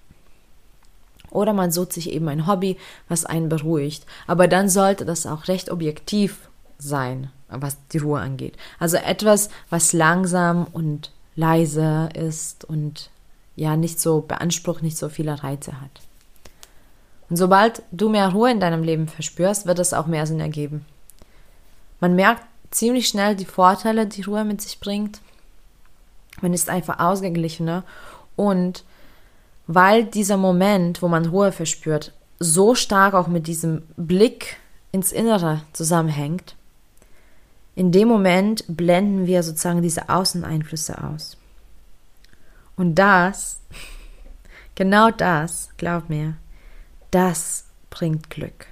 Oder 1.30 1.52
man 1.52 1.72
sucht 1.72 1.92
sich 1.92 2.12
eben 2.12 2.28
ein 2.28 2.46
Hobby, 2.46 2.76
was 3.08 3.24
einen 3.26 3.48
beruhigt. 3.48 4.06
Aber 4.26 4.46
dann 4.46 4.68
sollte 4.68 5.04
das 5.04 5.26
auch 5.26 5.48
recht 5.48 5.70
objektiv 5.70 6.48
sein, 6.78 7.30
was 7.62 7.76
die 7.88 7.98
Ruhe 7.98 8.20
angeht. 8.20 8.56
Also 8.78 8.96
etwas, 8.96 9.50
was 9.70 9.92
langsam 9.92 10.66
und 10.72 11.10
leise 11.36 12.08
ist 12.14 12.64
und 12.64 13.10
ja 13.56 13.76
nicht 13.76 14.00
so 14.00 14.20
beansprucht, 14.20 14.82
nicht 14.82 14.96
so 14.96 15.08
viele 15.08 15.42
Reize 15.42 15.80
hat. 15.80 16.00
Und 17.30 17.36
sobald 17.36 17.82
du 17.90 18.08
mehr 18.08 18.28
Ruhe 18.28 18.50
in 18.50 18.60
deinem 18.60 18.82
Leben 18.82 19.08
verspürst, 19.08 19.66
wird 19.66 19.78
es 19.78 19.94
auch 19.94 20.06
mehr 20.06 20.26
Sinn 20.26 20.40
ergeben. 20.40 20.84
Man 22.00 22.14
merkt 22.14 22.42
ziemlich 22.70 23.08
schnell 23.08 23.34
die 23.36 23.44
Vorteile, 23.44 24.06
die 24.06 24.22
Ruhe 24.22 24.44
mit 24.44 24.60
sich 24.60 24.80
bringt. 24.80 25.20
Man 26.40 26.52
ist 26.52 26.68
einfach 26.68 26.98
ausgeglichener 26.98 27.84
und 28.36 28.84
weil 29.66 30.04
dieser 30.04 30.36
Moment, 30.36 31.00
wo 31.00 31.08
man 31.08 31.24
Ruhe 31.24 31.52
verspürt, 31.52 32.12
so 32.38 32.74
stark 32.74 33.14
auch 33.14 33.28
mit 33.28 33.46
diesem 33.46 33.82
Blick 33.96 34.56
ins 34.92 35.12
Innere 35.12 35.62
zusammenhängt, 35.72 36.56
in 37.76 37.92
dem 37.92 38.08
Moment 38.08 38.64
blenden 38.68 39.26
wir 39.26 39.42
sozusagen 39.42 39.82
diese 39.82 40.08
Außeneinflüsse 40.08 41.02
aus. 41.02 41.36
Und 42.76 42.96
das, 42.96 43.60
genau 44.74 45.10
das, 45.10 45.70
glaub 45.76 46.08
mir, 46.08 46.36
das 47.10 47.66
bringt 47.90 48.30
Glück. 48.30 48.66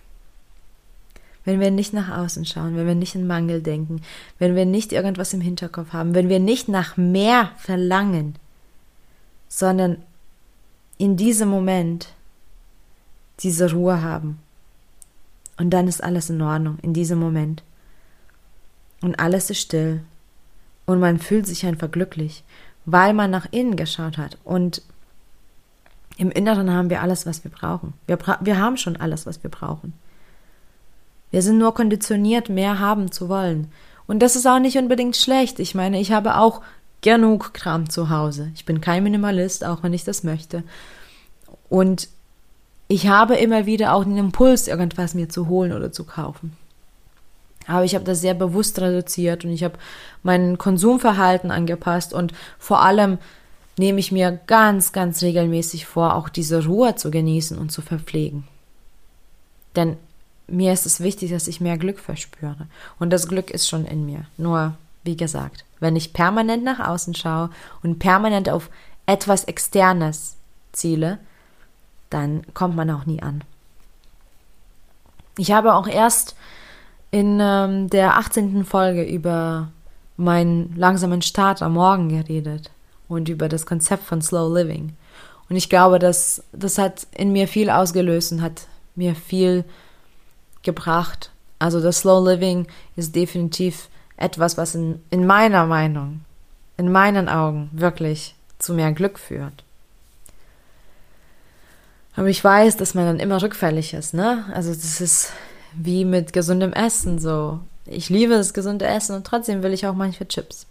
Wenn 1.44 1.58
wir 1.58 1.72
nicht 1.72 1.92
nach 1.92 2.16
außen 2.18 2.44
schauen, 2.44 2.76
wenn 2.76 2.86
wir 2.86 2.94
nicht 2.94 3.16
in 3.16 3.26
Mangel 3.26 3.62
denken, 3.62 4.02
wenn 4.38 4.54
wir 4.54 4.64
nicht 4.64 4.92
irgendwas 4.92 5.32
im 5.32 5.40
Hinterkopf 5.40 5.92
haben, 5.92 6.14
wenn 6.14 6.28
wir 6.28 6.38
nicht 6.38 6.68
nach 6.68 6.96
mehr 6.96 7.50
verlangen, 7.56 8.36
sondern 9.48 9.98
in 10.98 11.16
diesem 11.16 11.48
Moment 11.48 12.08
diese 13.40 13.72
Ruhe 13.72 14.02
haben. 14.02 14.38
Und 15.56 15.70
dann 15.70 15.88
ist 15.88 16.02
alles 16.02 16.30
in 16.30 16.40
Ordnung, 16.42 16.78
in 16.82 16.94
diesem 16.94 17.18
Moment. 17.18 17.62
Und 19.02 19.18
alles 19.18 19.50
ist 19.50 19.60
still. 19.60 20.02
Und 20.86 21.00
man 21.00 21.18
fühlt 21.18 21.46
sich 21.46 21.66
einfach 21.66 21.90
glücklich, 21.90 22.44
weil 22.84 23.12
man 23.12 23.30
nach 23.30 23.46
innen 23.50 23.76
geschaut 23.76 24.18
hat 24.18 24.38
und 24.44 24.82
im 26.18 26.30
Inneren 26.30 26.70
haben 26.70 26.90
wir 26.90 27.00
alles, 27.02 27.26
was 27.26 27.42
wir 27.44 27.50
brauchen. 27.50 27.94
Wir, 28.06 28.16
bra 28.16 28.38
wir 28.40 28.58
haben 28.58 28.76
schon 28.76 28.96
alles, 28.96 29.26
was 29.26 29.42
wir 29.42 29.50
brauchen. 29.50 29.94
Wir 31.30 31.42
sind 31.42 31.58
nur 31.58 31.74
konditioniert, 31.74 32.48
mehr 32.48 32.78
haben 32.78 33.10
zu 33.10 33.28
wollen. 33.28 33.72
Und 34.06 34.20
das 34.20 34.36
ist 34.36 34.46
auch 34.46 34.58
nicht 34.58 34.76
unbedingt 34.76 35.16
schlecht. 35.16 35.58
Ich 35.58 35.74
meine, 35.74 35.98
ich 35.98 36.12
habe 36.12 36.36
auch 36.36 36.60
genug 37.00 37.54
Kram 37.54 37.88
zu 37.88 38.10
Hause. 38.10 38.50
Ich 38.54 38.66
bin 38.66 38.80
kein 38.80 39.02
Minimalist, 39.02 39.64
auch 39.64 39.82
wenn 39.82 39.94
ich 39.94 40.04
das 40.04 40.22
möchte. 40.22 40.62
Und 41.70 42.08
ich 42.88 43.08
habe 43.08 43.36
immer 43.36 43.64
wieder 43.64 43.94
auch 43.94 44.04
den 44.04 44.18
Impuls, 44.18 44.68
irgendwas 44.68 45.14
mir 45.14 45.30
zu 45.30 45.48
holen 45.48 45.72
oder 45.72 45.92
zu 45.92 46.04
kaufen. 46.04 46.56
Aber 47.66 47.84
ich 47.84 47.94
habe 47.94 48.04
das 48.04 48.20
sehr 48.20 48.34
bewusst 48.34 48.80
reduziert 48.80 49.44
und 49.44 49.52
ich 49.52 49.64
habe 49.64 49.78
mein 50.22 50.58
Konsumverhalten 50.58 51.50
angepasst 51.50 52.12
und 52.12 52.32
vor 52.58 52.80
allem 52.82 53.18
nehme 53.78 54.00
ich 54.00 54.12
mir 54.12 54.38
ganz, 54.46 54.92
ganz 54.92 55.22
regelmäßig 55.22 55.86
vor, 55.86 56.14
auch 56.14 56.28
diese 56.28 56.64
Ruhe 56.64 56.96
zu 56.96 57.10
genießen 57.10 57.56
und 57.58 57.70
zu 57.70 57.82
verpflegen. 57.82 58.44
Denn 59.76 59.96
mir 60.46 60.72
ist 60.72 60.86
es 60.86 61.00
wichtig, 61.00 61.30
dass 61.30 61.48
ich 61.48 61.60
mehr 61.60 61.78
Glück 61.78 61.98
verspüre. 61.98 62.66
Und 62.98 63.10
das 63.10 63.28
Glück 63.28 63.50
ist 63.50 63.68
schon 63.68 63.86
in 63.86 64.04
mir. 64.04 64.26
Nur, 64.36 64.74
wie 65.04 65.16
gesagt, 65.16 65.64
wenn 65.80 65.96
ich 65.96 66.12
permanent 66.12 66.62
nach 66.62 66.80
außen 66.80 67.14
schaue 67.14 67.50
und 67.82 67.98
permanent 67.98 68.50
auf 68.50 68.68
etwas 69.06 69.44
Externes 69.44 70.36
ziele, 70.72 71.18
dann 72.10 72.42
kommt 72.54 72.76
man 72.76 72.90
auch 72.90 73.06
nie 73.06 73.22
an. 73.22 73.42
Ich 75.38 75.52
habe 75.52 75.74
auch 75.74 75.88
erst 75.88 76.36
in 77.12 77.38
ähm, 77.40 77.88
der 77.90 78.16
18. 78.16 78.64
Folge 78.64 79.04
über 79.04 79.70
meinen 80.16 80.74
langsamen 80.76 81.22
Start 81.22 81.62
am 81.62 81.74
Morgen 81.74 82.08
geredet 82.08 82.70
und 83.06 83.28
über 83.28 83.48
das 83.48 83.66
Konzept 83.66 84.02
von 84.02 84.22
Slow 84.22 84.58
Living. 84.58 84.96
Und 85.48 85.56
ich 85.56 85.68
glaube, 85.68 85.98
dass 85.98 86.42
das 86.52 86.78
hat 86.78 87.06
in 87.14 87.30
mir 87.32 87.46
viel 87.46 87.70
ausgelöst 87.70 88.32
und 88.32 88.42
hat 88.42 88.66
mir 88.96 89.14
viel 89.14 89.64
gebracht. 90.62 91.30
Also 91.58 91.80
das 91.80 91.98
Slow 91.98 92.30
Living 92.30 92.66
ist 92.96 93.14
definitiv 93.14 93.88
etwas, 94.16 94.56
was 94.56 94.74
in, 94.74 95.00
in 95.10 95.26
meiner 95.26 95.66
Meinung, 95.66 96.22
in 96.78 96.90
meinen 96.90 97.28
Augen 97.28 97.68
wirklich 97.72 98.34
zu 98.58 98.72
mehr 98.72 98.92
Glück 98.92 99.18
führt. 99.18 99.64
Aber 102.16 102.28
ich 102.28 102.42
weiß, 102.42 102.78
dass 102.78 102.94
man 102.94 103.04
dann 103.04 103.20
immer 103.20 103.42
rückfällig 103.42 103.92
ist, 103.92 104.14
ne? 104.14 104.44
Also 104.54 104.70
das 104.70 105.00
ist 105.00 105.32
wie 105.74 106.04
mit 106.04 106.32
gesundem 106.32 106.72
Essen 106.72 107.18
so 107.18 107.60
ich 107.86 108.08
liebe 108.08 108.34
das 108.34 108.54
gesunde 108.54 108.86
Essen 108.86 109.16
und 109.16 109.26
trotzdem 109.26 109.62
will 109.62 109.72
ich 109.72 109.86
auch 109.86 109.94
manchmal 109.94 110.28
Chips. 110.28 110.66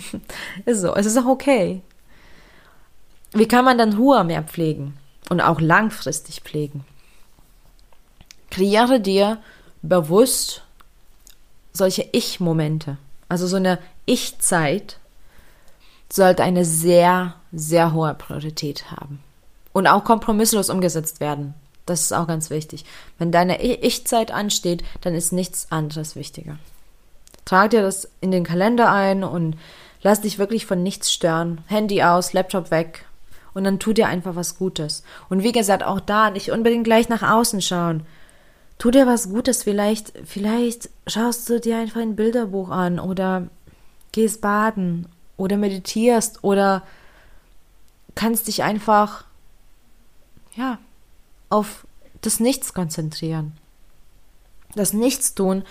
ist 0.64 0.80
so, 0.80 0.94
es 0.94 1.06
ist 1.06 1.18
auch 1.18 1.26
okay. 1.26 1.82
Wie 3.32 3.48
kann 3.48 3.64
man 3.64 3.78
dann 3.78 3.94
Ruhe 3.94 4.22
mehr 4.24 4.42
pflegen 4.42 4.96
und 5.28 5.40
auch 5.40 5.60
langfristig 5.60 6.40
pflegen? 6.40 6.84
Kreiere 8.50 9.00
dir 9.00 9.38
bewusst 9.80 10.62
solche 11.72 12.06
Ich-Momente, 12.12 12.98
also 13.28 13.46
so 13.46 13.56
eine 13.56 13.78
Ich-Zeit, 14.04 14.98
sollte 16.10 16.42
eine 16.42 16.66
sehr, 16.66 17.34
sehr 17.52 17.94
hohe 17.94 18.12
Priorität 18.14 18.90
haben. 18.90 19.20
Und 19.72 19.86
auch 19.86 20.04
kompromisslos 20.04 20.68
umgesetzt 20.68 21.20
werden. 21.20 21.54
Das 21.86 22.02
ist 22.02 22.12
auch 22.12 22.26
ganz 22.26 22.50
wichtig. 22.50 22.84
Wenn 23.18 23.32
deine 23.32 23.62
Ich-Zeit 23.62 24.30
ansteht, 24.30 24.84
dann 25.00 25.14
ist 25.14 25.32
nichts 25.32 25.66
anderes 25.70 26.14
wichtiger. 26.16 26.58
Trag 27.44 27.70
dir 27.70 27.82
das 27.82 28.08
in 28.20 28.30
den 28.30 28.44
Kalender 28.44 28.92
ein 28.92 29.24
und 29.24 29.56
lass 30.02 30.20
dich 30.20 30.38
wirklich 30.38 30.66
von 30.66 30.82
nichts 30.82 31.12
stören. 31.12 31.62
Handy 31.66 32.02
aus, 32.02 32.32
Laptop 32.32 32.70
weg. 32.70 33.04
Und 33.54 33.64
dann 33.64 33.78
tu 33.78 33.92
dir 33.92 34.06
einfach 34.06 34.36
was 34.36 34.56
Gutes. 34.56 35.02
Und 35.28 35.42
wie 35.42 35.52
gesagt, 35.52 35.82
auch 35.82 36.00
da 36.00 36.30
nicht 36.30 36.50
unbedingt 36.52 36.84
gleich 36.84 37.08
nach 37.08 37.22
außen 37.22 37.60
schauen. 37.60 38.06
Tu 38.78 38.90
dir 38.90 39.06
was 39.06 39.28
Gutes. 39.28 39.62
Vielleicht, 39.64 40.12
vielleicht 40.24 40.88
schaust 41.06 41.48
du 41.50 41.60
dir 41.60 41.78
einfach 41.78 42.00
ein 42.00 42.16
Bilderbuch 42.16 42.70
an 42.70 42.98
oder 42.98 43.48
gehst 44.12 44.40
baden 44.40 45.08
oder 45.36 45.56
meditierst 45.56 46.42
oder 46.44 46.82
kannst 48.14 48.48
dich 48.48 48.62
einfach, 48.62 49.24
ja, 50.54 50.78
auf 51.52 51.86
das 52.22 52.40
Nichts 52.40 52.72
konzentrieren. 52.72 53.52
Das 54.74 54.92
Nichtstun 54.92 55.64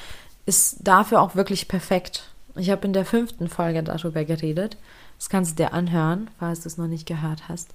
ist 0.45 0.77
dafür 0.81 1.21
auch 1.21 1.35
wirklich 1.35 1.67
perfekt. 1.67 2.29
Ich 2.55 2.69
habe 2.69 2.85
in 2.85 2.93
der 2.93 3.05
fünften 3.05 3.47
Folge 3.49 3.81
darüber 3.81 4.23
geredet. 4.23 4.77
Das 5.17 5.29
kannst 5.29 5.51
du 5.51 5.63
dir 5.63 5.73
anhören, 5.73 6.29
falls 6.39 6.61
du 6.61 6.67
es 6.67 6.77
noch 6.77 6.87
nicht 6.87 7.07
gehört 7.07 7.47
hast. 7.47 7.69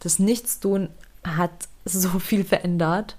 Das 0.00 0.18
Nichtstun 0.18 0.88
hat 1.24 1.50
so 1.84 2.18
viel 2.18 2.44
verändert 2.44 3.16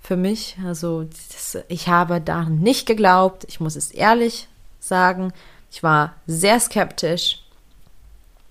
für 0.00 0.16
mich. 0.16 0.56
Also 0.64 1.04
das, 1.04 1.58
ich 1.68 1.88
habe 1.88 2.20
daran 2.20 2.58
nicht 2.58 2.86
geglaubt. 2.86 3.44
Ich 3.48 3.60
muss 3.60 3.76
es 3.76 3.90
ehrlich 3.90 4.48
sagen. 4.78 5.32
Ich 5.70 5.82
war 5.82 6.14
sehr 6.26 6.60
skeptisch. 6.60 7.42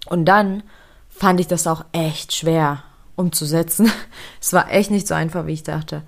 Und 0.07 0.25
dann 0.25 0.63
fand 1.09 1.39
ich 1.39 1.47
das 1.47 1.67
auch 1.67 1.85
echt 1.91 2.33
schwer 2.33 2.83
umzusetzen. 3.19 3.91
Es 4.41 4.53
war 4.53 4.71
echt 4.71 4.89
nicht 4.89 5.07
so 5.07 5.13
einfach, 5.13 5.45
wie 5.45 5.53
ich 5.53 5.63
dachte. 5.63 6.01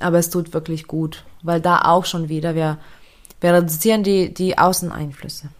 Aber 0.00 0.18
es 0.18 0.30
tut 0.30 0.54
wirklich 0.54 0.86
gut, 0.86 1.24
weil 1.42 1.60
da 1.60 1.82
auch 1.82 2.06
schon 2.06 2.28
wieder, 2.28 2.54
wir, 2.54 2.78
wir 3.40 3.52
reduzieren 3.52 4.02
die, 4.02 4.32
die 4.32 4.56
Außeneinflüsse. 4.56 5.50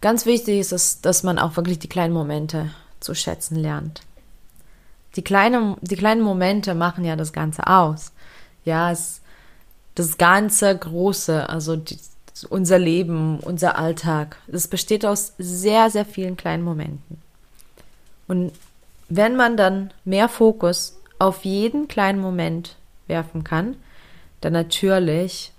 Ganz 0.00 0.26
wichtig 0.26 0.58
ist 0.58 0.72
es, 0.72 1.00
dass 1.00 1.22
man 1.22 1.38
auch 1.38 1.56
wirklich 1.56 1.78
die 1.78 1.88
kleinen 1.88 2.14
Momente 2.14 2.70
zu 3.00 3.14
schätzen 3.14 3.56
lernt. 3.56 4.00
Die, 5.16 5.22
kleine, 5.22 5.76
die 5.82 5.96
kleinen 5.96 6.22
Momente 6.22 6.74
machen 6.74 7.04
ja 7.04 7.14
das 7.14 7.32
Ganze 7.32 7.66
aus. 7.66 8.12
Ja, 8.64 8.90
es, 8.90 9.20
das 9.94 10.16
ganze 10.16 10.76
Große, 10.76 11.48
also 11.48 11.76
die, 11.76 11.98
unser 12.48 12.78
Leben, 12.78 13.40
unser 13.40 13.76
Alltag, 13.76 14.38
das 14.46 14.68
besteht 14.68 15.04
aus 15.04 15.34
sehr, 15.38 15.90
sehr 15.90 16.04
vielen 16.04 16.36
kleinen 16.36 16.62
Momenten. 16.62 17.20
Und 18.28 18.52
wenn 19.08 19.36
man 19.36 19.56
dann 19.56 19.92
mehr 20.04 20.28
Fokus 20.28 21.00
auf 21.18 21.44
jeden 21.44 21.88
kleinen 21.88 22.20
Moment 22.20 22.76
werfen 23.06 23.42
kann, 23.42 23.76
dann 24.40 24.52
natürlich 24.52 25.52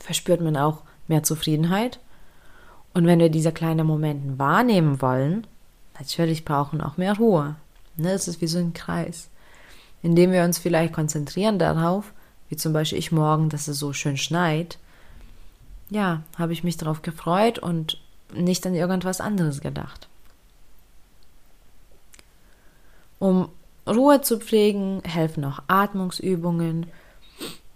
verspürt 0.00 0.40
man 0.40 0.56
auch 0.56 0.82
mehr 1.08 1.22
Zufriedenheit. 1.22 1.98
Und 2.94 3.06
wenn 3.06 3.18
wir 3.18 3.28
diese 3.28 3.52
kleinen 3.52 3.86
Momente 3.86 4.38
wahrnehmen 4.38 5.02
wollen, 5.02 5.46
natürlich 5.98 6.44
brauchen 6.44 6.80
auch 6.80 6.96
mehr 6.96 7.16
Ruhe. 7.16 7.56
Ne, 7.96 8.12
es 8.12 8.28
ist 8.28 8.40
wie 8.40 8.46
so 8.46 8.58
ein 8.58 8.72
Kreis, 8.72 9.28
indem 10.02 10.32
wir 10.32 10.44
uns 10.44 10.58
vielleicht 10.58 10.92
konzentrieren 10.92 11.58
darauf, 11.58 12.12
wie 12.48 12.56
zum 12.56 12.72
Beispiel 12.72 12.98
ich 12.98 13.12
morgen, 13.12 13.48
dass 13.48 13.68
es 13.68 13.78
so 13.78 13.92
schön 13.92 14.16
schneit. 14.16 14.78
Ja, 15.90 16.22
habe 16.38 16.52
ich 16.52 16.64
mich 16.64 16.76
darauf 16.76 17.02
gefreut 17.02 17.58
und 17.58 18.00
nicht 18.32 18.66
an 18.66 18.74
irgendwas 18.74 19.20
anderes 19.20 19.60
gedacht. 19.60 20.08
Um 23.24 23.48
Ruhe 23.86 24.20
zu 24.20 24.38
pflegen, 24.38 25.00
helfen 25.02 25.46
auch 25.46 25.60
Atmungsübungen. 25.66 26.88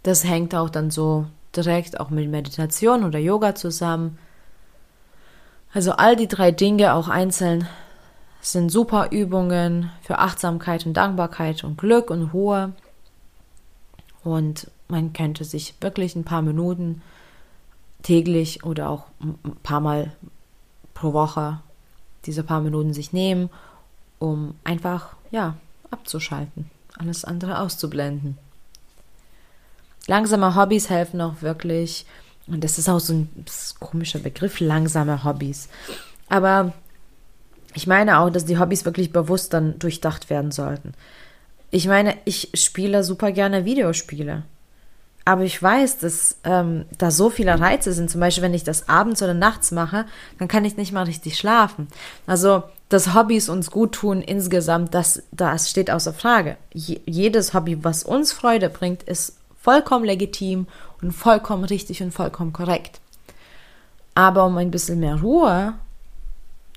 Das 0.03 0.25
hängt 0.25 0.55
auch 0.55 0.69
dann 0.69 0.91
so 0.91 1.25
direkt 1.57 1.99
auch 2.01 2.11
mit 2.11 2.29
Meditation 2.29 3.03
oder 3.03 3.19
Yoga 3.19 3.55
zusammen. 3.55 4.19
Also 5.73 5.93
all 5.93 6.17
die 6.17 6.29
drei 6.29 6.51
Dinge 6.51 6.93
auch 6.93 7.09
einzeln 7.09 7.67
sind 8.43 8.69
super 8.69 9.09
Übungen 9.11 9.91
für 10.03 10.19
Achtsamkeit 10.19 10.85
und 10.85 10.93
Dankbarkeit 10.93 11.65
und 11.65 11.79
Glück 11.79 12.11
und 12.11 12.35
Ruhe. 12.35 12.75
Und 14.25 14.71
man 14.89 15.15
könnte 15.15 15.45
sich 15.45 15.77
wirklich 15.81 16.15
ein 16.15 16.25
paar 16.25 16.43
Minuten 16.43 17.01
täglich 18.03 18.65
oder 18.65 18.91
auch 18.91 19.07
ein 19.23 19.57
paar 19.63 19.81
Mal 19.81 20.13
pro 20.93 21.15
Woche 21.15 21.61
diese 22.27 22.43
paar 22.43 22.61
Minuten 22.61 22.93
sich 22.93 23.15
nehmen, 23.15 23.49
um 24.19 24.55
einfach 24.63 25.17
ja 25.31 25.55
abzuschalten, 25.91 26.71
alles 26.97 27.25
andere 27.25 27.61
auszublenden. 27.61 28.39
Langsame 30.07 30.55
Hobbys 30.55 30.89
helfen 30.89 31.21
auch 31.21 31.43
wirklich, 31.43 32.07
und 32.47 32.65
das 32.65 32.79
ist 32.79 32.89
auch 32.89 33.01
so 33.01 33.13
ein 33.13 33.45
komischer 33.79 34.19
Begriff, 34.19 34.61
langsame 34.61 35.25
Hobbys. 35.25 35.69
Aber 36.29 36.73
ich 37.75 37.87
meine 37.87 38.21
auch, 38.21 38.31
dass 38.31 38.47
die 38.47 38.59
Hobbys 38.59 38.85
wirklich 38.85 39.13
bewusst 39.13 39.53
dann 39.53 39.79
durchdacht 39.79 40.31
werden 40.31 40.51
sollten. 40.51 40.95
Ich 41.71 41.87
meine, 41.87 42.17
ich 42.25 42.51
spiele 42.55 43.05
super 43.05 43.33
gerne 43.33 43.65
Videospiele. 43.65 44.45
Aber 45.27 45.43
ich 45.43 45.63
weiß, 45.63 45.99
dass 45.99 46.39
ähm, 46.45 46.87
da 46.97 47.11
so 47.11 47.29
viele 47.29 47.61
Reize 47.61 47.93
sind. 47.93 48.11
Zum 48.11 48.21
Beispiel, 48.21 48.43
wenn 48.43 48.55
ich 48.55 48.65
das 48.65 48.89
abends 48.89 49.23
oder 49.23 49.35
nachts 49.35 49.73
mache, 49.73 50.07
dann 50.39 50.49
kann 50.49 50.65
ich 50.65 50.79
nicht 50.79 50.93
mal 50.93 51.03
richtig 51.03 51.37
schlafen. 51.37 51.89
Also 52.27 52.63
dass 52.89 53.15
Hobbys 53.15 53.49
uns 53.49 53.71
gut 53.71 53.93
tun 53.93 54.23
insgesamt, 54.23 54.95
das, 54.95 55.23
das 55.31 55.71
steht 55.71 55.91
außer 55.91 56.13
Frage. 56.13 56.57
Je, 56.73 57.01
jedes 57.05 57.53
Hobby, 57.53 57.85
was 57.85 58.03
uns 58.03 58.33
Freude 58.33 58.71
bringt, 58.71 59.03
ist 59.03 59.37
vollkommen 59.61 60.05
legitim 60.05 60.67
und 61.03 61.13
vollkommen 61.13 61.65
richtig 61.65 62.03
und 62.03 62.13
vollkommen 62.13 62.53
korrekt. 62.53 63.01
Aber 64.15 64.47
um 64.47 64.57
ein 64.57 64.71
bisschen 64.71 65.01
mehr 65.01 65.21
Ruhe 65.21 65.75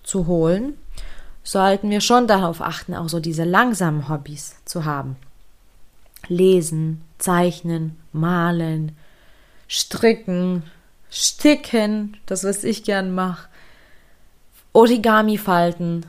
zu 0.04 0.28
holen, 0.28 0.74
sollten 1.44 1.90
wir 1.90 2.02
schon 2.02 2.28
darauf 2.28 2.62
achten, 2.62 2.94
auch 2.94 3.10
so 3.10 3.20
diese 3.20 3.46
langsamen 3.46 4.10
Hobbys 4.10 4.56
zu 4.66 4.86
haben. 4.86 5.16
Lesen, 6.28 7.02
zeichnen, 7.18 7.98
malen, 8.14 8.96
stricken, 9.68 10.64
sticken, 11.10 12.18
das 12.26 12.44
was 12.44 12.64
ich 12.64 12.84
gern 12.84 13.16
mache, 13.16 13.48
Origami 14.74 15.38
falten, 15.38 16.06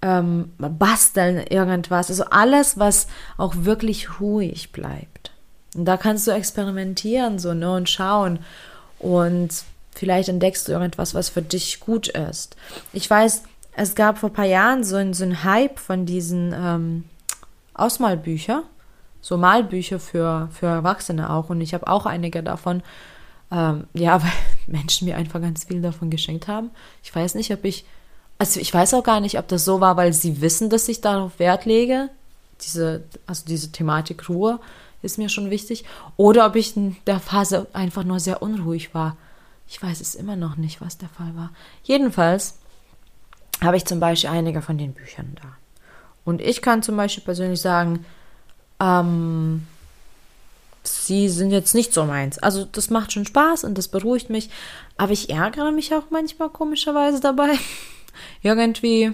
ähm, 0.00 0.52
basteln, 0.58 1.38
irgendwas. 1.46 2.10
Also 2.10 2.24
alles, 2.24 2.78
was 2.78 3.06
auch 3.38 3.54
wirklich 3.56 4.20
ruhig 4.20 4.72
bleibt. 4.72 5.32
Und 5.74 5.84
da 5.86 5.96
kannst 5.96 6.26
du 6.26 6.32
experimentieren 6.32 7.38
so, 7.38 7.54
ne, 7.54 7.72
und 7.74 7.88
schauen. 7.88 8.40
Und 8.98 9.50
vielleicht 9.94 10.28
entdeckst 10.28 10.68
du 10.68 10.72
irgendwas, 10.72 11.14
was 11.14 11.28
für 11.28 11.42
dich 11.42 11.80
gut 11.80 12.08
ist. 12.08 12.56
Ich 12.92 13.08
weiß, 13.08 13.42
es 13.74 13.94
gab 13.94 14.18
vor 14.18 14.30
ein 14.30 14.34
paar 14.34 14.44
Jahren 14.44 14.84
so 14.84 14.96
ein, 14.96 15.14
so 15.14 15.24
ein 15.24 15.44
Hype 15.44 15.78
von 15.78 16.04
diesen 16.04 16.54
ähm, 16.54 17.04
Ausmalbücher, 17.74 18.64
so 19.20 19.36
Malbücher 19.36 19.98
für, 19.98 20.48
für 20.52 20.66
Erwachsene 20.66 21.30
auch. 21.30 21.48
Und 21.48 21.60
ich 21.60 21.74
habe 21.74 21.86
auch 21.86 22.06
einige 22.06 22.42
davon. 22.42 22.82
Ähm, 23.50 23.84
ja, 23.94 24.22
weil 24.22 24.30
Menschen 24.68 25.06
mir 25.06 25.16
einfach 25.16 25.40
ganz 25.40 25.64
viel 25.64 25.82
davon 25.82 26.10
geschenkt 26.10 26.48
haben. 26.48 26.70
Ich 27.02 27.14
weiß 27.14 27.34
nicht, 27.34 27.52
ob 27.52 27.64
ich, 27.64 27.84
also 28.38 28.60
ich 28.60 28.72
weiß 28.72 28.94
auch 28.94 29.04
gar 29.04 29.20
nicht, 29.20 29.38
ob 29.38 29.48
das 29.48 29.64
so 29.64 29.80
war, 29.80 29.96
weil 29.96 30.12
sie 30.12 30.40
wissen, 30.40 30.70
dass 30.70 30.88
ich 30.88 31.00
darauf 31.00 31.38
Wert 31.38 31.64
lege. 31.64 32.10
Diese, 32.62 33.02
also 33.26 33.44
diese 33.46 33.72
Thematik 33.72 34.28
Ruhe 34.28 34.60
ist 35.02 35.18
mir 35.18 35.28
schon 35.28 35.50
wichtig. 35.50 35.84
Oder 36.16 36.46
ob 36.46 36.56
ich 36.56 36.76
in 36.76 36.96
der 37.06 37.20
Phase 37.20 37.66
einfach 37.72 38.04
nur 38.04 38.20
sehr 38.20 38.42
unruhig 38.42 38.94
war. 38.94 39.16
Ich 39.68 39.82
weiß 39.82 40.00
es 40.00 40.14
immer 40.14 40.36
noch 40.36 40.56
nicht, 40.56 40.80
was 40.80 40.98
der 40.98 41.08
Fall 41.08 41.34
war. 41.34 41.50
Jedenfalls 41.82 42.58
habe 43.60 43.76
ich 43.76 43.84
zum 43.84 44.00
Beispiel 44.00 44.30
einige 44.30 44.62
von 44.62 44.78
den 44.78 44.92
Büchern 44.92 45.36
da. 45.40 45.48
Und 46.24 46.40
ich 46.40 46.62
kann 46.62 46.82
zum 46.82 46.96
Beispiel 46.96 47.24
persönlich 47.24 47.60
sagen, 47.60 48.04
ähm, 48.80 49.66
sie 50.82 51.28
sind 51.28 51.50
jetzt 51.50 51.74
nicht 51.74 51.92
so 51.92 52.04
meins. 52.04 52.38
Also 52.38 52.64
das 52.64 52.90
macht 52.90 53.12
schon 53.12 53.24
Spaß 53.24 53.64
und 53.64 53.78
das 53.78 53.88
beruhigt 53.88 54.30
mich, 54.30 54.50
aber 54.96 55.12
ich 55.12 55.30
ärgere 55.30 55.72
mich 55.72 55.94
auch 55.94 56.04
manchmal 56.10 56.50
komischerweise 56.50 57.20
dabei. 57.20 57.50
Irgendwie, 58.42 59.12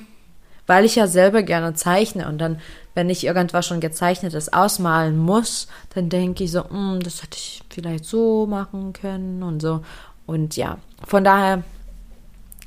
weil 0.67 0.85
ich 0.85 0.97
ja 0.97 1.07
selber 1.07 1.43
gerne 1.43 1.75
zeichne 1.75 2.29
und 2.29 2.39
dann, 2.39 2.61
wenn 2.95 3.11
ich 3.11 3.25
irgendwas 3.25 3.67
schon 3.67 3.81
gezeichnetes 3.81 4.53
ausmalen 4.53 5.17
muss, 5.17 5.69
dann 5.95 6.09
denke 6.09 6.45
ich 6.45 6.53
so, 6.53 6.69
hm, 6.69 7.01
das 7.01 7.23
hätte 7.23 7.37
ich 7.37 7.63
vielleicht 7.71 8.05
so 8.05 8.47
machen 8.47 8.93
können 8.93 9.43
und 9.43 9.61
so. 9.61 9.83
Und 10.27 10.57
ja, 10.57 10.79
von 11.07 11.25
daher, 11.25 11.63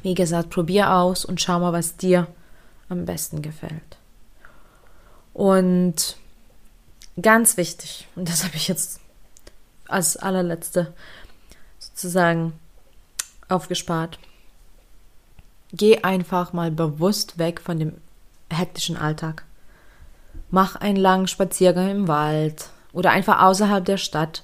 wie 0.03 0.13
gesagt, 0.13 0.49
probier 0.49 0.93
aus 0.93 1.25
und 1.25 1.41
schau 1.41 1.59
mal, 1.59 1.73
was 1.73 1.97
dir 1.97 2.27
am 2.89 3.05
besten 3.05 3.41
gefällt. 3.41 3.97
Und 5.33 6.17
Ganz 7.19 7.57
wichtig, 7.57 8.07
und 8.15 8.29
das 8.29 8.43
habe 8.43 8.55
ich 8.55 8.67
jetzt 8.67 8.99
als 9.87 10.15
allerletzte 10.15 10.93
sozusagen 11.79 12.53
aufgespart. 13.49 14.17
Geh 15.73 16.03
einfach 16.03 16.53
mal 16.53 16.71
bewusst 16.71 17.37
weg 17.37 17.61
von 17.61 17.79
dem 17.79 17.93
hektischen 18.49 18.97
Alltag. 18.97 19.45
Mach 20.49 20.75
einen 20.75 20.97
langen 20.97 21.27
Spaziergang 21.27 21.89
im 21.89 22.07
Wald 22.07 22.69
oder 22.93 23.11
einfach 23.11 23.41
außerhalb 23.41 23.83
der 23.85 23.97
Stadt. 23.97 24.43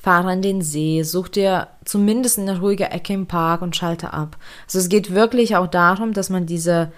Fahre 0.00 0.30
an 0.30 0.42
den 0.42 0.62
See, 0.62 1.02
such 1.02 1.28
dir 1.28 1.68
zumindest 1.84 2.38
eine 2.38 2.60
ruhige 2.60 2.90
Ecke 2.90 3.12
im 3.12 3.26
Park 3.26 3.62
und 3.62 3.74
schalte 3.74 4.12
ab. 4.12 4.36
Also 4.66 4.78
es 4.78 4.88
geht 4.88 5.12
wirklich 5.12 5.56
auch 5.56 5.66
darum, 5.66 6.12
dass 6.12 6.30
man 6.30 6.46
diese 6.46 6.92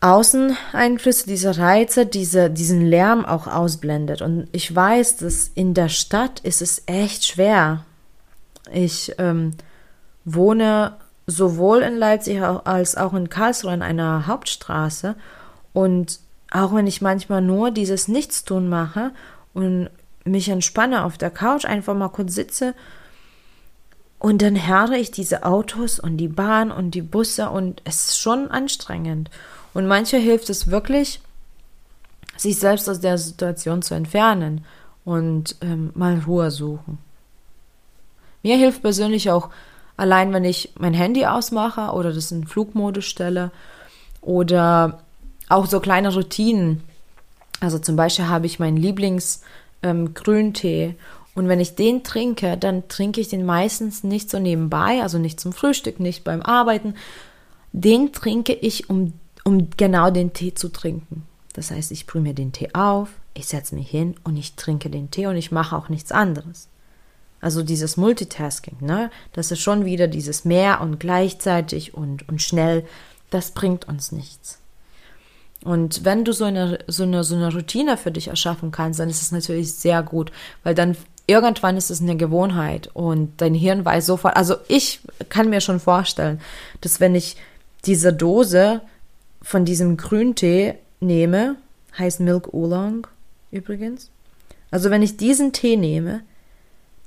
Außeneinflüsse, 0.00 1.26
diese 1.26 1.58
Reize, 1.58 2.06
diese, 2.06 2.50
diesen 2.50 2.82
Lärm 2.82 3.24
auch 3.24 3.46
ausblendet. 3.46 4.22
Und 4.22 4.48
ich 4.52 4.74
weiß, 4.74 5.16
dass 5.16 5.50
in 5.54 5.74
der 5.74 5.88
Stadt 5.88 6.40
ist 6.40 6.62
es 6.62 6.82
echt 6.86 7.26
schwer. 7.26 7.84
Ich 8.72 9.14
ähm, 9.18 9.52
wohne 10.24 10.96
sowohl 11.26 11.80
in 11.80 11.96
Leipzig 11.96 12.40
als 12.40 12.96
auch 12.96 13.12
in 13.12 13.28
Karlsruhe 13.28 13.74
in 13.74 13.82
einer 13.82 14.26
Hauptstraße. 14.26 15.16
Und 15.72 16.20
auch 16.50 16.74
wenn 16.74 16.86
ich 16.86 17.02
manchmal 17.02 17.42
nur 17.42 17.70
dieses 17.70 18.08
Nichtstun 18.08 18.68
mache 18.68 19.10
und 19.52 19.90
mich 20.24 20.48
entspanne 20.48 21.04
auf 21.04 21.18
der 21.18 21.30
Couch, 21.30 21.64
einfach 21.64 21.94
mal 21.94 22.08
kurz 22.08 22.34
sitze 22.34 22.74
und 24.18 24.42
dann 24.42 24.66
höre 24.66 24.92
ich 24.92 25.10
diese 25.10 25.44
Autos 25.44 26.00
und 26.00 26.16
die 26.16 26.28
Bahn 26.28 26.70
und 26.70 26.92
die 26.92 27.02
Busse 27.02 27.50
und 27.50 27.82
es 27.84 28.08
ist 28.08 28.18
schon 28.18 28.50
anstrengend. 28.50 29.30
Und 29.74 29.86
manche 29.86 30.16
hilft 30.16 30.50
es 30.50 30.70
wirklich, 30.70 31.20
sich 32.36 32.58
selbst 32.58 32.88
aus 32.88 33.00
der 33.00 33.18
Situation 33.18 33.82
zu 33.82 33.94
entfernen 33.94 34.64
und 35.04 35.56
ähm, 35.60 35.90
mal 35.94 36.22
Ruhe 36.26 36.50
suchen. 36.50 36.98
Mir 38.42 38.56
hilft 38.56 38.82
persönlich 38.82 39.30
auch 39.30 39.50
allein, 39.96 40.32
wenn 40.32 40.44
ich 40.44 40.72
mein 40.78 40.94
Handy 40.94 41.26
ausmache 41.26 41.92
oder 41.92 42.12
das 42.12 42.30
in 42.30 42.46
Flugmodus 42.46 43.04
stelle 43.04 43.50
oder 44.20 45.00
auch 45.48 45.66
so 45.66 45.80
kleine 45.80 46.14
Routinen. 46.14 46.82
Also 47.60 47.78
zum 47.78 47.96
Beispiel 47.96 48.28
habe 48.28 48.46
ich 48.46 48.60
meinen 48.60 48.76
Lieblingsgrüntee 48.76 50.84
ähm, 50.84 50.94
und 51.38 51.48
wenn 51.48 51.60
ich 51.60 51.76
den 51.76 52.02
trinke, 52.02 52.56
dann 52.56 52.88
trinke 52.88 53.20
ich 53.20 53.28
den 53.28 53.46
meistens 53.46 54.02
nicht 54.02 54.28
so 54.28 54.40
nebenbei, 54.40 55.02
also 55.02 55.18
nicht 55.18 55.38
zum 55.38 55.52
Frühstück, 55.52 56.00
nicht 56.00 56.24
beim 56.24 56.42
Arbeiten. 56.42 56.94
Den 57.72 58.12
trinke 58.12 58.54
ich, 58.54 58.90
um, 58.90 59.12
um 59.48 59.70
genau 59.76 60.10
den 60.10 60.34
Tee 60.34 60.52
zu 60.52 60.68
trinken. 60.68 61.26
Das 61.54 61.70
heißt, 61.70 61.90
ich 61.90 62.06
brühe 62.06 62.20
mir 62.20 62.34
den 62.34 62.52
Tee 62.52 62.74
auf, 62.74 63.08
ich 63.32 63.46
setze 63.46 63.74
mich 63.74 63.90
hin 63.90 64.14
und 64.22 64.36
ich 64.36 64.54
trinke 64.54 64.90
den 64.90 65.10
Tee 65.10 65.26
und 65.26 65.36
ich 65.36 65.50
mache 65.50 65.74
auch 65.74 65.88
nichts 65.88 66.12
anderes. 66.12 66.68
Also 67.40 67.62
dieses 67.62 67.96
Multitasking, 67.96 68.76
ne? 68.80 69.10
Das 69.32 69.50
ist 69.50 69.60
schon 69.60 69.84
wieder 69.84 70.06
dieses 70.06 70.44
mehr 70.44 70.80
und 70.80 71.00
gleichzeitig 71.00 71.94
und, 71.94 72.28
und 72.28 72.42
schnell, 72.42 72.84
das 73.30 73.52
bringt 73.52 73.88
uns 73.88 74.12
nichts. 74.12 74.58
Und 75.64 76.04
wenn 76.04 76.24
du 76.24 76.32
so 76.32 76.44
eine, 76.44 76.78
so 76.86 77.04
eine, 77.04 77.24
so 77.24 77.34
eine 77.34 77.52
Routine 77.52 77.96
für 77.96 78.10
dich 78.10 78.28
erschaffen 78.28 78.70
kannst, 78.70 79.00
dann 79.00 79.08
ist 79.08 79.22
es 79.22 79.32
natürlich 79.32 79.72
sehr 79.72 80.02
gut, 80.02 80.30
weil 80.62 80.74
dann 80.74 80.96
irgendwann 81.26 81.76
ist 81.76 81.90
es 81.90 82.02
eine 82.02 82.16
Gewohnheit 82.16 82.90
und 82.92 83.40
dein 83.40 83.54
Hirn 83.54 83.84
weiß 83.84 84.06
sofort, 84.06 84.36
also 84.36 84.56
ich 84.68 85.00
kann 85.28 85.48
mir 85.48 85.60
schon 85.60 85.80
vorstellen, 85.80 86.40
dass 86.82 87.00
wenn 87.00 87.14
ich 87.14 87.36
diese 87.84 88.12
Dose 88.12 88.82
von 89.48 89.64
diesem 89.64 89.96
Grüntee 89.96 90.74
nehme, 91.00 91.56
heißt 91.96 92.20
Milk 92.20 92.52
Oolong 92.52 93.06
übrigens, 93.50 94.10
also 94.70 94.90
wenn 94.90 95.00
ich 95.00 95.16
diesen 95.16 95.54
Tee 95.54 95.78
nehme, 95.78 96.20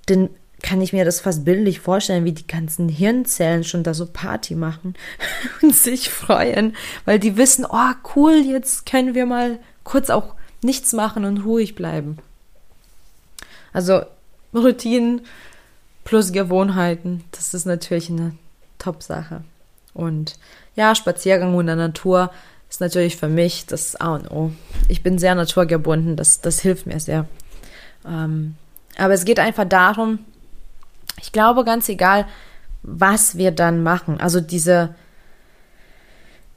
dann 0.08 0.32
kann 0.64 0.82
ich 0.82 0.92
mir 0.92 1.06
das 1.06 1.20
fast 1.20 1.46
bildlich 1.46 1.82
vorstellen, 1.82 2.26
wie 2.26 2.32
die 2.32 2.48
ganzen 2.48 2.90
Hirnzellen 2.90 3.64
schon 3.64 3.84
da 3.84 3.94
so 3.94 4.08
Party 4.08 4.56
machen 4.56 4.96
und 5.62 5.76
sich 5.76 6.10
freuen, 6.10 6.76
weil 7.06 7.20
die 7.20 7.38
wissen, 7.38 7.64
oh 7.70 7.94
cool, 8.16 8.44
jetzt 8.44 8.88
können 8.88 9.14
wir 9.14 9.28
mal 9.28 9.60
kurz 9.84 10.10
auch 10.10 10.34
nichts 10.64 10.94
machen 10.94 11.26
und 11.26 11.46
ruhig 11.46 11.76
bleiben. 11.76 12.18
Also 13.72 14.02
Routinen 14.52 15.22
plus 16.06 16.32
Gewohnheiten, 16.32 17.24
das 17.34 17.54
ist 17.54 17.66
natürlich 17.66 18.10
eine 18.10 18.34
Top-Sache. 18.80 19.44
Und 19.94 20.38
ja, 20.76 20.96
Spaziergang 20.96 21.58
in 21.60 21.68
der 21.68 21.76
Natur 21.76 22.32
ist 22.70 22.82
natürlich 22.82 23.18
für 23.18 23.28
mich 23.28 23.66
das 23.66 23.96
A 24.00 24.16
und 24.16 24.32
O. 24.32 24.52
Ich 24.88 25.04
bin 25.04 25.18
sehr 25.18 25.36
naturgebunden, 25.36 26.16
das, 26.16 26.42
das 26.42 26.62
hilft 26.62 26.86
mir 26.86 27.00
sehr. 27.00 27.26
Ähm, 28.06 28.56
aber 28.98 29.14
es 29.14 29.26
geht 29.26 29.40
einfach 29.40 29.66
darum, 29.66 30.20
ich 31.22 31.32
glaube, 31.32 31.64
ganz 31.64 31.90
egal, 31.90 32.26
was 32.84 33.38
wir 33.38 33.52
dann 33.52 33.84
machen, 33.84 34.20
also 34.20 34.40
diese, 34.40 34.96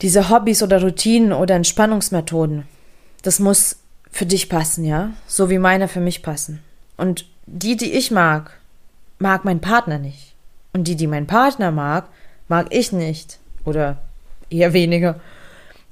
diese 0.00 0.30
Hobbys 0.30 0.62
oder 0.62 0.80
Routinen 0.80 1.32
oder 1.32 1.54
Entspannungsmethoden, 1.56 2.66
das 3.22 3.40
muss 3.40 3.76
für 4.10 4.26
dich 4.26 4.48
passen, 4.48 4.84
ja, 4.84 5.10
so 5.26 5.50
wie 5.50 5.58
meine 5.58 5.88
für 5.88 6.00
mich 6.00 6.22
passen. 6.22 6.62
Und 6.96 7.26
die, 7.46 7.76
die 7.76 7.92
ich 7.92 8.10
mag, 8.10 8.58
mag 9.18 9.44
mein 9.44 9.60
Partner 9.60 9.98
nicht. 9.98 10.34
Und 10.72 10.88
die, 10.88 10.96
die 10.96 11.06
mein 11.06 11.26
Partner 11.26 11.70
mag, 11.70 12.08
mag 12.48 12.68
ich 12.70 12.92
nicht. 12.92 13.38
Oder 13.64 13.98
eher 14.50 14.72
weniger. 14.72 15.20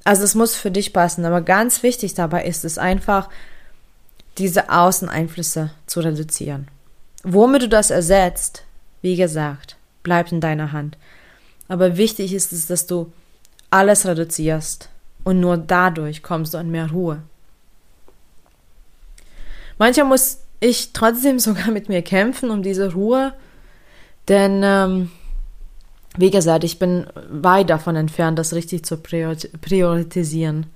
Also 0.03 0.23
es 0.23 0.35
muss 0.35 0.55
für 0.55 0.71
dich 0.71 0.93
passen. 0.93 1.25
Aber 1.25 1.41
ganz 1.41 1.83
wichtig 1.83 2.13
dabei 2.13 2.45
ist 2.45 2.65
es 2.65 2.77
einfach, 2.77 3.29
diese 4.37 4.69
Außeneinflüsse 4.69 5.71
zu 5.85 5.99
reduzieren. 5.99 6.67
Womit 7.23 7.63
du 7.63 7.69
das 7.69 7.91
ersetzt, 7.91 8.63
wie 9.01 9.15
gesagt, 9.15 9.77
bleibt 10.01 10.31
in 10.31 10.41
deiner 10.41 10.71
Hand. 10.71 10.97
Aber 11.67 11.97
wichtig 11.97 12.33
ist 12.33 12.51
es, 12.51 12.67
dass 12.67 12.87
du 12.87 13.11
alles 13.69 14.05
reduzierst 14.05 14.89
und 15.23 15.39
nur 15.39 15.57
dadurch 15.57 16.21
kommst 16.21 16.53
du 16.53 16.57
an 16.57 16.69
mehr 16.69 16.91
Ruhe. 16.91 17.21
Manchmal 19.77 20.07
muss 20.07 20.39
ich 20.59 20.93
trotzdem 20.93 21.39
sogar 21.39 21.71
mit 21.71 21.89
mir 21.89 22.01
kämpfen 22.01 22.49
um 22.49 22.63
diese 22.63 22.93
Ruhe, 22.93 23.33
denn 24.27 24.61
ähm, 24.63 25.11
wie 26.17 26.31
gesagt, 26.31 26.63
ich 26.63 26.79
bin 26.79 27.07
weit 27.29 27.69
davon 27.69 27.95
entfernt, 27.95 28.37
das 28.37 28.53
richtig 28.53 28.85
zu 28.85 28.97
priorisieren. 28.97 30.67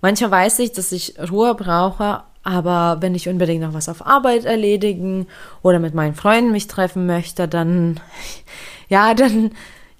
Manchmal 0.00 0.30
weiß 0.30 0.60
ich, 0.60 0.72
dass 0.72 0.92
ich 0.92 1.14
Ruhe 1.30 1.54
brauche, 1.54 2.22
aber 2.42 2.98
wenn 3.00 3.14
ich 3.14 3.28
unbedingt 3.28 3.62
noch 3.62 3.74
was 3.74 3.88
auf 3.88 4.06
Arbeit 4.06 4.44
erledigen 4.44 5.26
oder 5.62 5.78
mit 5.78 5.94
meinen 5.94 6.14
Freunden 6.14 6.52
mich 6.52 6.66
treffen 6.66 7.06
möchte, 7.06 7.48
dann, 7.48 8.00
ja, 8.88 9.14
dann 9.14 9.50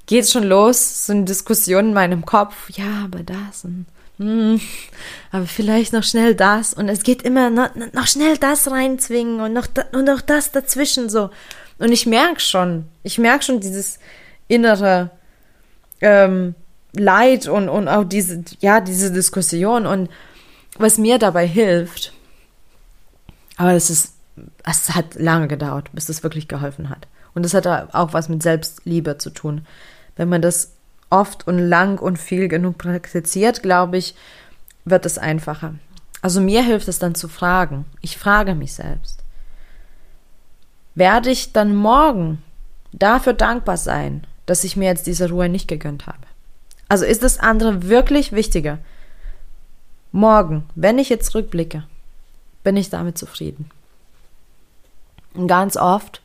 geht's 0.07 0.33
schon 0.33 0.45
los, 0.45 1.07
so 1.07 1.13
eine 1.13 1.25
Diskussion 1.25 1.89
in 1.89 1.95
meinem 1.95 2.25
Kopf. 2.25 2.71
Ja, 2.71 3.05
aber 3.05 3.23
das 3.23 3.65
und, 3.65 3.87
hm, 4.19 4.61
aber 5.31 5.47
vielleicht 5.47 5.93
noch 5.93 6.03
schnell 6.03 6.35
das 6.35 6.73
und 6.73 6.89
es 6.89 7.03
geht 7.03 7.23
immer 7.23 7.51
noch, 7.51 7.71
noch 7.93 8.07
schnell 8.07 8.37
das 8.39 8.71
reinzwingen 8.71 9.41
und 9.41 9.53
noch, 9.53 9.69
und 9.93 10.05
noch 10.05 10.21
das 10.21 10.51
dazwischen 10.51 11.11
so. 11.11 11.31
Und 11.79 11.93
ich 11.93 12.07
merke 12.07 12.41
schon, 12.41 12.87
ich 13.03 13.19
merke 13.19 13.45
schon 13.45 13.61
dieses 13.61 13.99
innere 14.49 15.11
ähm, 16.01 16.55
Leid 16.93 17.47
und, 17.47 17.69
und 17.69 17.89
auch 17.89 18.05
diese, 18.05 18.43
ja, 18.61 18.81
diese 18.81 19.13
Diskussion 19.13 19.87
und 19.87 20.09
was 20.79 20.99
mir 20.99 21.19
dabei 21.19 21.47
hilft, 21.47 22.13
aber 23.57 23.73
es 23.73 23.91
ist, 23.91 24.15
es 24.65 24.95
hat 24.95 25.15
lange 25.17 25.49
gedauert, 25.49 25.91
bis 25.93 26.09
es 26.09 26.23
wirklich 26.23 26.49
geholfen 26.49 26.89
hat. 26.89 27.09
Und 27.35 27.45
es 27.45 27.55
hat 27.55 27.67
auch 27.67 28.13
was 28.13 28.29
mit 28.29 28.43
Selbstliebe 28.43 29.19
zu 29.19 29.31
tun. 29.31 29.67
Wenn 30.17 30.29
man 30.29 30.43
das 30.43 30.73
oft 31.11 31.47
und 31.47 31.59
lang 31.59 31.99
und 31.99 32.19
viel 32.19 32.49
genug 32.49 32.79
praktiziert, 32.79 33.63
glaube 33.63 33.97
ich, 33.97 34.15
wird 34.85 35.07
es 35.07 35.19
einfacher. 35.19 35.75
Also 36.23 36.41
mir 36.41 36.63
hilft 36.63 36.89
es 36.89 36.99
dann 36.99 37.15
zu 37.15 37.29
fragen. 37.29 37.85
Ich 38.01 38.19
frage 38.19 38.55
mich 38.55 38.75
selbst. 38.75 39.23
Werde 40.95 41.31
ich 41.31 41.53
dann 41.53 41.75
morgen 41.77 42.43
dafür 42.93 43.35
dankbar 43.35 43.77
sein, 43.77 44.27
dass 44.49 44.65
ich 44.65 44.77
mir 44.77 44.87
jetzt 44.87 45.07
diese 45.07 45.29
Ruhe 45.31 45.49
nicht 45.49 45.69
gegönnt 45.69 46.07
habe? 46.07 46.19
Also 46.89 47.05
ist 47.05 47.23
das 47.23 47.39
andere 47.39 47.89
wirklich 47.89 48.33
wichtiger? 48.33 48.79
Morgen, 50.11 50.65
wenn 50.75 50.99
ich 50.99 51.11
jetzt 51.11 51.35
rückblicke, 51.35 51.85
bin 52.65 52.77
ich 52.77 52.89
damit 52.91 53.19
zufrieden. 53.19 53.71
Und 55.35 55.49
ganz 55.49 55.77
oft 55.77 56.23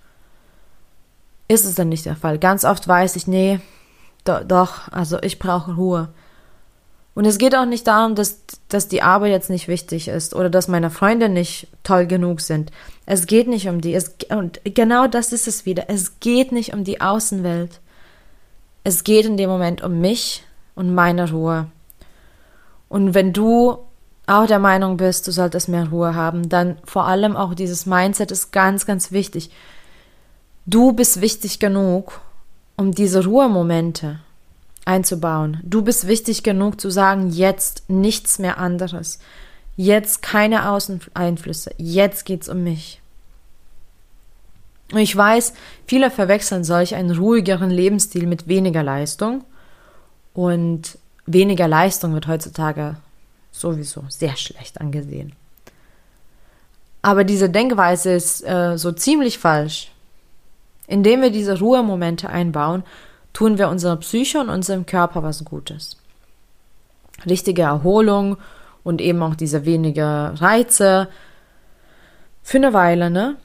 ist 1.48 1.66
es 1.66 1.76
dann 1.76 1.90
nicht 1.90 2.06
der 2.06 2.16
Fall. 2.16 2.40
Ganz 2.40 2.64
oft 2.64 2.88
weiß 2.88 3.16
ich, 3.18 3.28
nee, 3.28 3.60
do, 4.24 4.40
doch, 4.46 4.92
also 4.92 5.22
ich 5.22 5.38
brauche 5.38 5.74
Ruhe. 5.74 6.10
Und 7.16 7.26
es 7.26 7.38
geht 7.38 7.56
auch 7.56 7.66
nicht 7.66 7.86
darum, 7.86 8.16
dass, 8.16 8.40
dass 8.70 8.88
die 8.88 9.04
Arbeit 9.04 9.32
jetzt 9.32 9.50
nicht 9.50 9.68
wichtig 9.68 10.08
ist 10.08 10.34
oder 10.34 10.50
dass 10.50 10.68
meine 10.68 10.90
Freunde 10.90 11.30
nicht 11.30 11.68
toll 11.84 12.08
genug 12.08 12.42
sind. 12.42 12.72
Es 13.06 13.28
geht 13.28 13.48
nicht 13.48 13.68
um 13.68 13.82
die. 13.82 13.94
Es, 13.94 14.16
und 14.30 14.62
genau 14.64 15.08
das 15.08 15.32
ist 15.32 15.48
es 15.48 15.66
wieder. 15.66 15.90
Es 15.90 16.20
geht 16.22 16.52
nicht 16.52 16.74
um 16.74 16.84
die 16.84 17.02
Außenwelt. 17.02 17.82
Es 18.84 19.04
geht 19.04 19.26
in 19.26 19.38
dem 19.38 19.50
Moment 19.50 19.82
um 19.82 20.00
mich 20.00 20.44
und 20.76 20.94
meine 20.94 21.32
Ruhe. 21.32 21.68
Und 22.90 23.14
wenn 23.14 23.34
du 23.34 23.78
auch 24.28 24.46
der 24.46 24.60
Meinung 24.60 24.98
bist, 24.98 25.28
du 25.28 25.32
solltest 25.32 25.70
mehr 25.70 25.90
Ruhe 25.90 26.16
haben, 26.16 26.50
dann 26.50 26.78
vor 26.86 27.06
allem 27.06 27.36
auch 27.36 27.54
dieses 27.54 27.86
Mindset 27.86 28.32
ist 28.32 28.52
ganz, 28.52 28.86
ganz 28.86 29.12
wichtig. 29.12 29.52
Du 30.66 30.94
bist 30.94 31.22
wichtig 31.22 31.60
genug 31.60 32.22
um 32.76 32.92
diese 32.92 33.24
Ruhemomente 33.24 34.20
einzubauen. 34.86 35.60
Du 35.64 35.82
bist 35.84 36.08
wichtig 36.08 36.44
genug 36.44 36.82
zu 36.82 36.90
sagen, 36.90 37.30
jetzt 37.30 37.90
nichts 37.90 38.40
mehr 38.40 38.58
anderes. 38.58 39.20
Jetzt 39.76 40.22
keine 40.22 40.70
Außeneinflüsse. 40.70 41.72
Jetzt 41.78 42.26
geht's 42.26 42.50
um 42.50 42.64
mich. 42.64 43.03
Ich 44.92 45.16
weiß, 45.16 45.54
viele 45.88 46.12
verwechseln 46.12 46.64
solch 46.64 46.96
einen 46.96 47.16
ruhigeren 47.16 47.72
Lebensstil 47.72 48.28
mit 48.28 48.48
weniger 48.48 48.84
Leistung. 48.84 49.44
Und 50.34 50.98
weniger 51.26 51.68
Leistung 51.68 52.14
wird 52.14 52.28
heutzutage 52.28 52.98
sowieso 53.52 54.04
sehr 54.10 54.36
schlecht 54.36 54.82
angesehen. 54.82 55.34
Aber 57.02 57.24
diese 57.24 57.50
Denkweise 57.50 58.14
ist 58.14 58.42
äh, 58.48 58.78
so 58.78 58.92
ziemlich 58.92 59.38
falsch. 59.38 59.92
Indem 60.88 61.22
wir 61.22 61.32
diese 61.32 61.60
Ruhemomente 61.60 62.30
einbauen, 62.30 62.84
tun 63.32 63.58
wir 63.58 63.70
unserer 63.70 63.98
Psyche 63.98 64.40
und 64.40 64.50
unserem 64.50 64.86
Körper 64.86 65.24
was 65.24 65.44
Gutes. 65.44 65.98
Richtige 67.26 67.64
Erholung 67.64 68.38
und 68.84 69.02
eben 69.02 69.22
auch 69.24 69.36
diese 69.36 69.66
weniger 69.66 70.34
Reize 70.42 71.08
für 72.42 72.58
eine 72.58 72.74
Weile, 72.74 73.10
ne? 73.10 73.38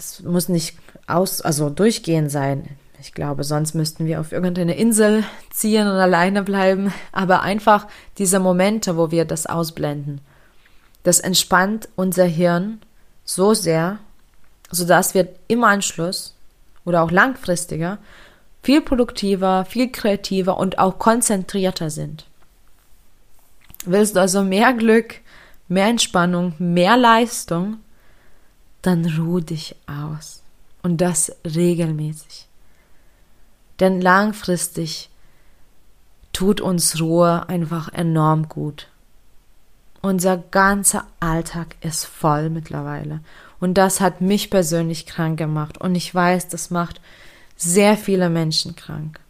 Es 0.00 0.22
muss 0.22 0.48
nicht 0.48 0.78
aus, 1.06 1.42
also 1.42 1.68
durchgehend 1.68 2.30
sein. 2.30 2.70
Ich 3.02 3.12
glaube, 3.12 3.44
sonst 3.44 3.74
müssten 3.74 4.06
wir 4.06 4.18
auf 4.18 4.32
irgendeine 4.32 4.74
Insel 4.74 5.24
ziehen 5.50 5.86
und 5.86 5.92
alleine 5.92 6.42
bleiben. 6.42 6.90
Aber 7.12 7.42
einfach 7.42 7.86
diese 8.16 8.40
Momente, 8.40 8.96
wo 8.96 9.10
wir 9.10 9.26
das 9.26 9.46
ausblenden, 9.46 10.22
das 11.02 11.20
entspannt 11.20 11.90
unser 11.96 12.24
Hirn 12.24 12.80
so 13.26 13.52
sehr, 13.52 13.98
sodass 14.70 15.12
wir 15.12 15.28
im 15.48 15.64
Anschluss 15.64 16.34
oder 16.86 17.02
auch 17.02 17.10
langfristiger 17.10 17.98
viel 18.62 18.80
produktiver, 18.80 19.66
viel 19.66 19.92
kreativer 19.92 20.56
und 20.56 20.78
auch 20.78 20.98
konzentrierter 20.98 21.90
sind. 21.90 22.24
Willst 23.84 24.16
du 24.16 24.20
also 24.20 24.42
mehr 24.42 24.72
Glück, 24.72 25.16
mehr 25.68 25.88
Entspannung, 25.88 26.54
mehr 26.58 26.96
Leistung, 26.96 27.80
dann 28.82 29.04
ruh 29.18 29.40
dich 29.40 29.76
aus. 29.86 30.42
Und 30.82 31.00
das 31.00 31.36
regelmäßig. 31.44 32.48
Denn 33.80 34.00
langfristig 34.00 35.10
tut 36.32 36.60
uns 36.60 37.00
Ruhe 37.00 37.48
einfach 37.48 37.92
enorm 37.92 38.48
gut. 38.48 38.88
Unser 40.02 40.38
ganzer 40.38 41.06
Alltag 41.18 41.76
ist 41.82 42.06
voll 42.06 42.48
mittlerweile. 42.48 43.20
Und 43.58 43.74
das 43.74 44.00
hat 44.00 44.22
mich 44.22 44.48
persönlich 44.48 45.04
krank 45.04 45.38
gemacht. 45.38 45.78
Und 45.78 45.94
ich 45.94 46.14
weiß, 46.14 46.48
das 46.48 46.70
macht 46.70 47.00
sehr 47.56 47.98
viele 47.98 48.30
Menschen 48.30 48.74
krank. 48.74 49.20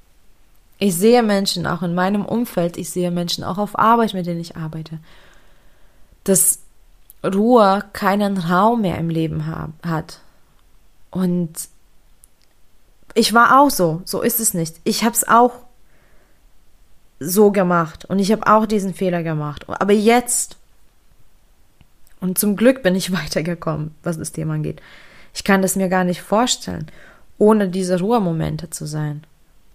Ich 0.79 0.97
sehe 0.97 1.23
Menschen 1.23 1.67
auch 1.67 1.83
in 1.83 1.95
meinem 1.95 2.25
Umfeld, 2.25 2.77
ich 2.77 2.91
sehe 2.91 3.11
Menschen 3.11 3.45
auch 3.45 3.59
auf 3.59 3.79
Arbeit, 3.79 4.15
mit 4.15 4.27
denen 4.27 4.41
ich 4.41 4.57
arbeite, 4.57 4.99
dass 6.25 6.61
Ruhe 7.25 7.85
keinen 7.93 8.39
Raum 8.39 8.83
mehr 8.83 8.99
im 8.99 9.11
Leben 9.11 9.45
hat. 9.47 10.21
Und 11.11 11.51
ich 13.15 13.35
war 13.35 13.61
auch 13.61 13.71
so, 13.71 14.03
so 14.05 14.23
ist 14.23 14.41
es 14.41 14.55
nicht. 14.55 14.77
Ich 14.85 15.05
habe 15.05 15.15
es 15.15 15.27
auch 15.27 15.53
so 17.19 17.51
gemacht 17.51 18.07
und 18.07 18.19
ich 18.19 18.33
habe 18.33 18.47
auch 18.47 18.67
diesen 18.67 18.95
Fehler 18.95 19.23
gemacht. 19.23 19.69
Aber 19.69 19.93
jetzt, 19.93 20.57
und 22.21 22.39
zum 22.39 22.57
Glück 22.57 22.83
bin 22.83 22.95
ich 22.95 23.13
weitergekommen, 23.25 23.95
was 24.03 24.19
das 24.19 24.33
Thema 24.33 24.55
angeht. 24.55 24.81
Ich 25.35 25.45
kann 25.45 25.63
das 25.63 25.77
mir 25.77 25.89
gar 25.89 26.05
nicht 26.05 26.23
vorstellen 26.23 26.91
ohne 27.41 27.71
diese 27.71 27.99
Ruhemomente 27.99 28.69
zu 28.69 28.87
sein, 28.87 29.25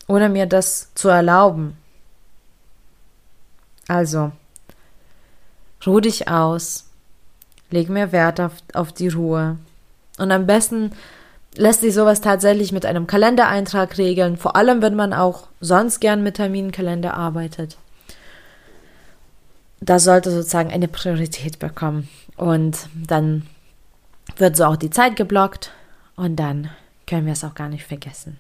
ohne 0.08 0.30
mir 0.30 0.46
das 0.46 0.94
zu 0.94 1.10
erlauben. 1.10 1.76
Also, 3.88 4.32
ruh 5.86 6.00
dich 6.00 6.28
aus, 6.28 6.86
leg 7.76 7.90
mehr 7.90 8.12
Wert 8.12 8.40
auf, 8.40 8.54
auf 8.74 8.92
die 8.92 9.10
Ruhe. 9.10 9.58
Und 10.18 10.32
am 10.32 10.48
besten 10.48 10.92
lässt 11.56 11.82
sich 11.82 11.94
sowas 11.94 12.22
tatsächlich 12.22 12.72
mit 12.72 12.86
einem 12.86 13.06
Kalendereintrag 13.06 13.98
regeln, 13.98 14.38
vor 14.38 14.56
allem 14.56 14.82
wenn 14.82 14.96
man 14.96 15.14
auch 15.14 15.48
sonst 15.60 16.00
gern 16.00 16.24
mit 16.24 16.36
Terminkalender 16.36 17.14
arbeitet. 17.14 17.78
Das 19.82 20.04
sollte 20.04 20.32
sozusagen 20.32 20.72
eine 20.72 20.88
Priorität 20.88 21.60
bekommen. 21.60 22.10
Und 22.38 22.90
dann 22.96 23.46
wird 24.38 24.58
so 24.58 24.66
auch 24.66 24.78
die 24.78 24.90
Zeit 24.90 25.16
geblockt 25.16 25.72
und 26.16 26.38
dann 26.38 26.70
können 27.08 27.26
wir 27.26 27.34
es 27.34 27.44
auch 27.44 27.56
gar 27.56 27.70
nicht 27.70 27.86
vergessen. 27.86 28.38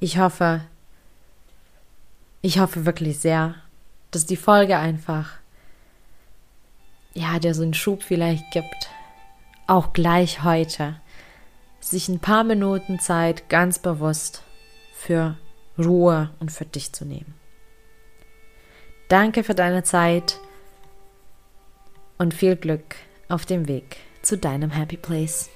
Ich 0.00 0.18
hoffe, 0.18 0.62
ich 2.42 2.58
hoffe 2.58 2.84
wirklich 2.84 3.18
sehr, 3.18 3.54
dass 4.10 4.26
die 4.26 4.36
Folge 4.36 4.76
einfach, 4.76 5.30
ja, 7.16 7.38
dir 7.38 7.54
so 7.54 7.62
einen 7.62 7.74
Schub 7.74 8.02
vielleicht 8.02 8.50
gibt, 8.50 8.90
auch 9.66 9.92
gleich 9.92 10.44
heute, 10.44 11.00
sich 11.80 12.08
ein 12.08 12.20
paar 12.20 12.44
Minuten 12.44 12.98
Zeit 12.98 13.48
ganz 13.48 13.78
bewusst 13.78 14.42
für 14.94 15.36
Ruhe 15.78 16.30
und 16.40 16.52
für 16.52 16.64
dich 16.64 16.92
zu 16.92 17.04
nehmen. 17.04 17.34
Danke 19.08 19.44
für 19.44 19.54
deine 19.54 19.82
Zeit 19.82 20.38
und 22.18 22.34
viel 22.34 22.56
Glück 22.56 22.96
auf 23.28 23.46
dem 23.46 23.68
Weg 23.68 23.96
zu 24.22 24.36
deinem 24.36 24.70
Happy 24.70 24.96
Place. 24.96 25.48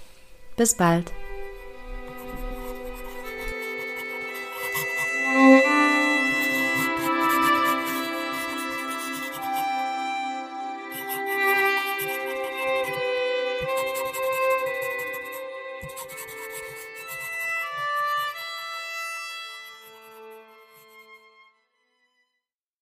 Bis 0.57 0.77
bald. 0.77 1.12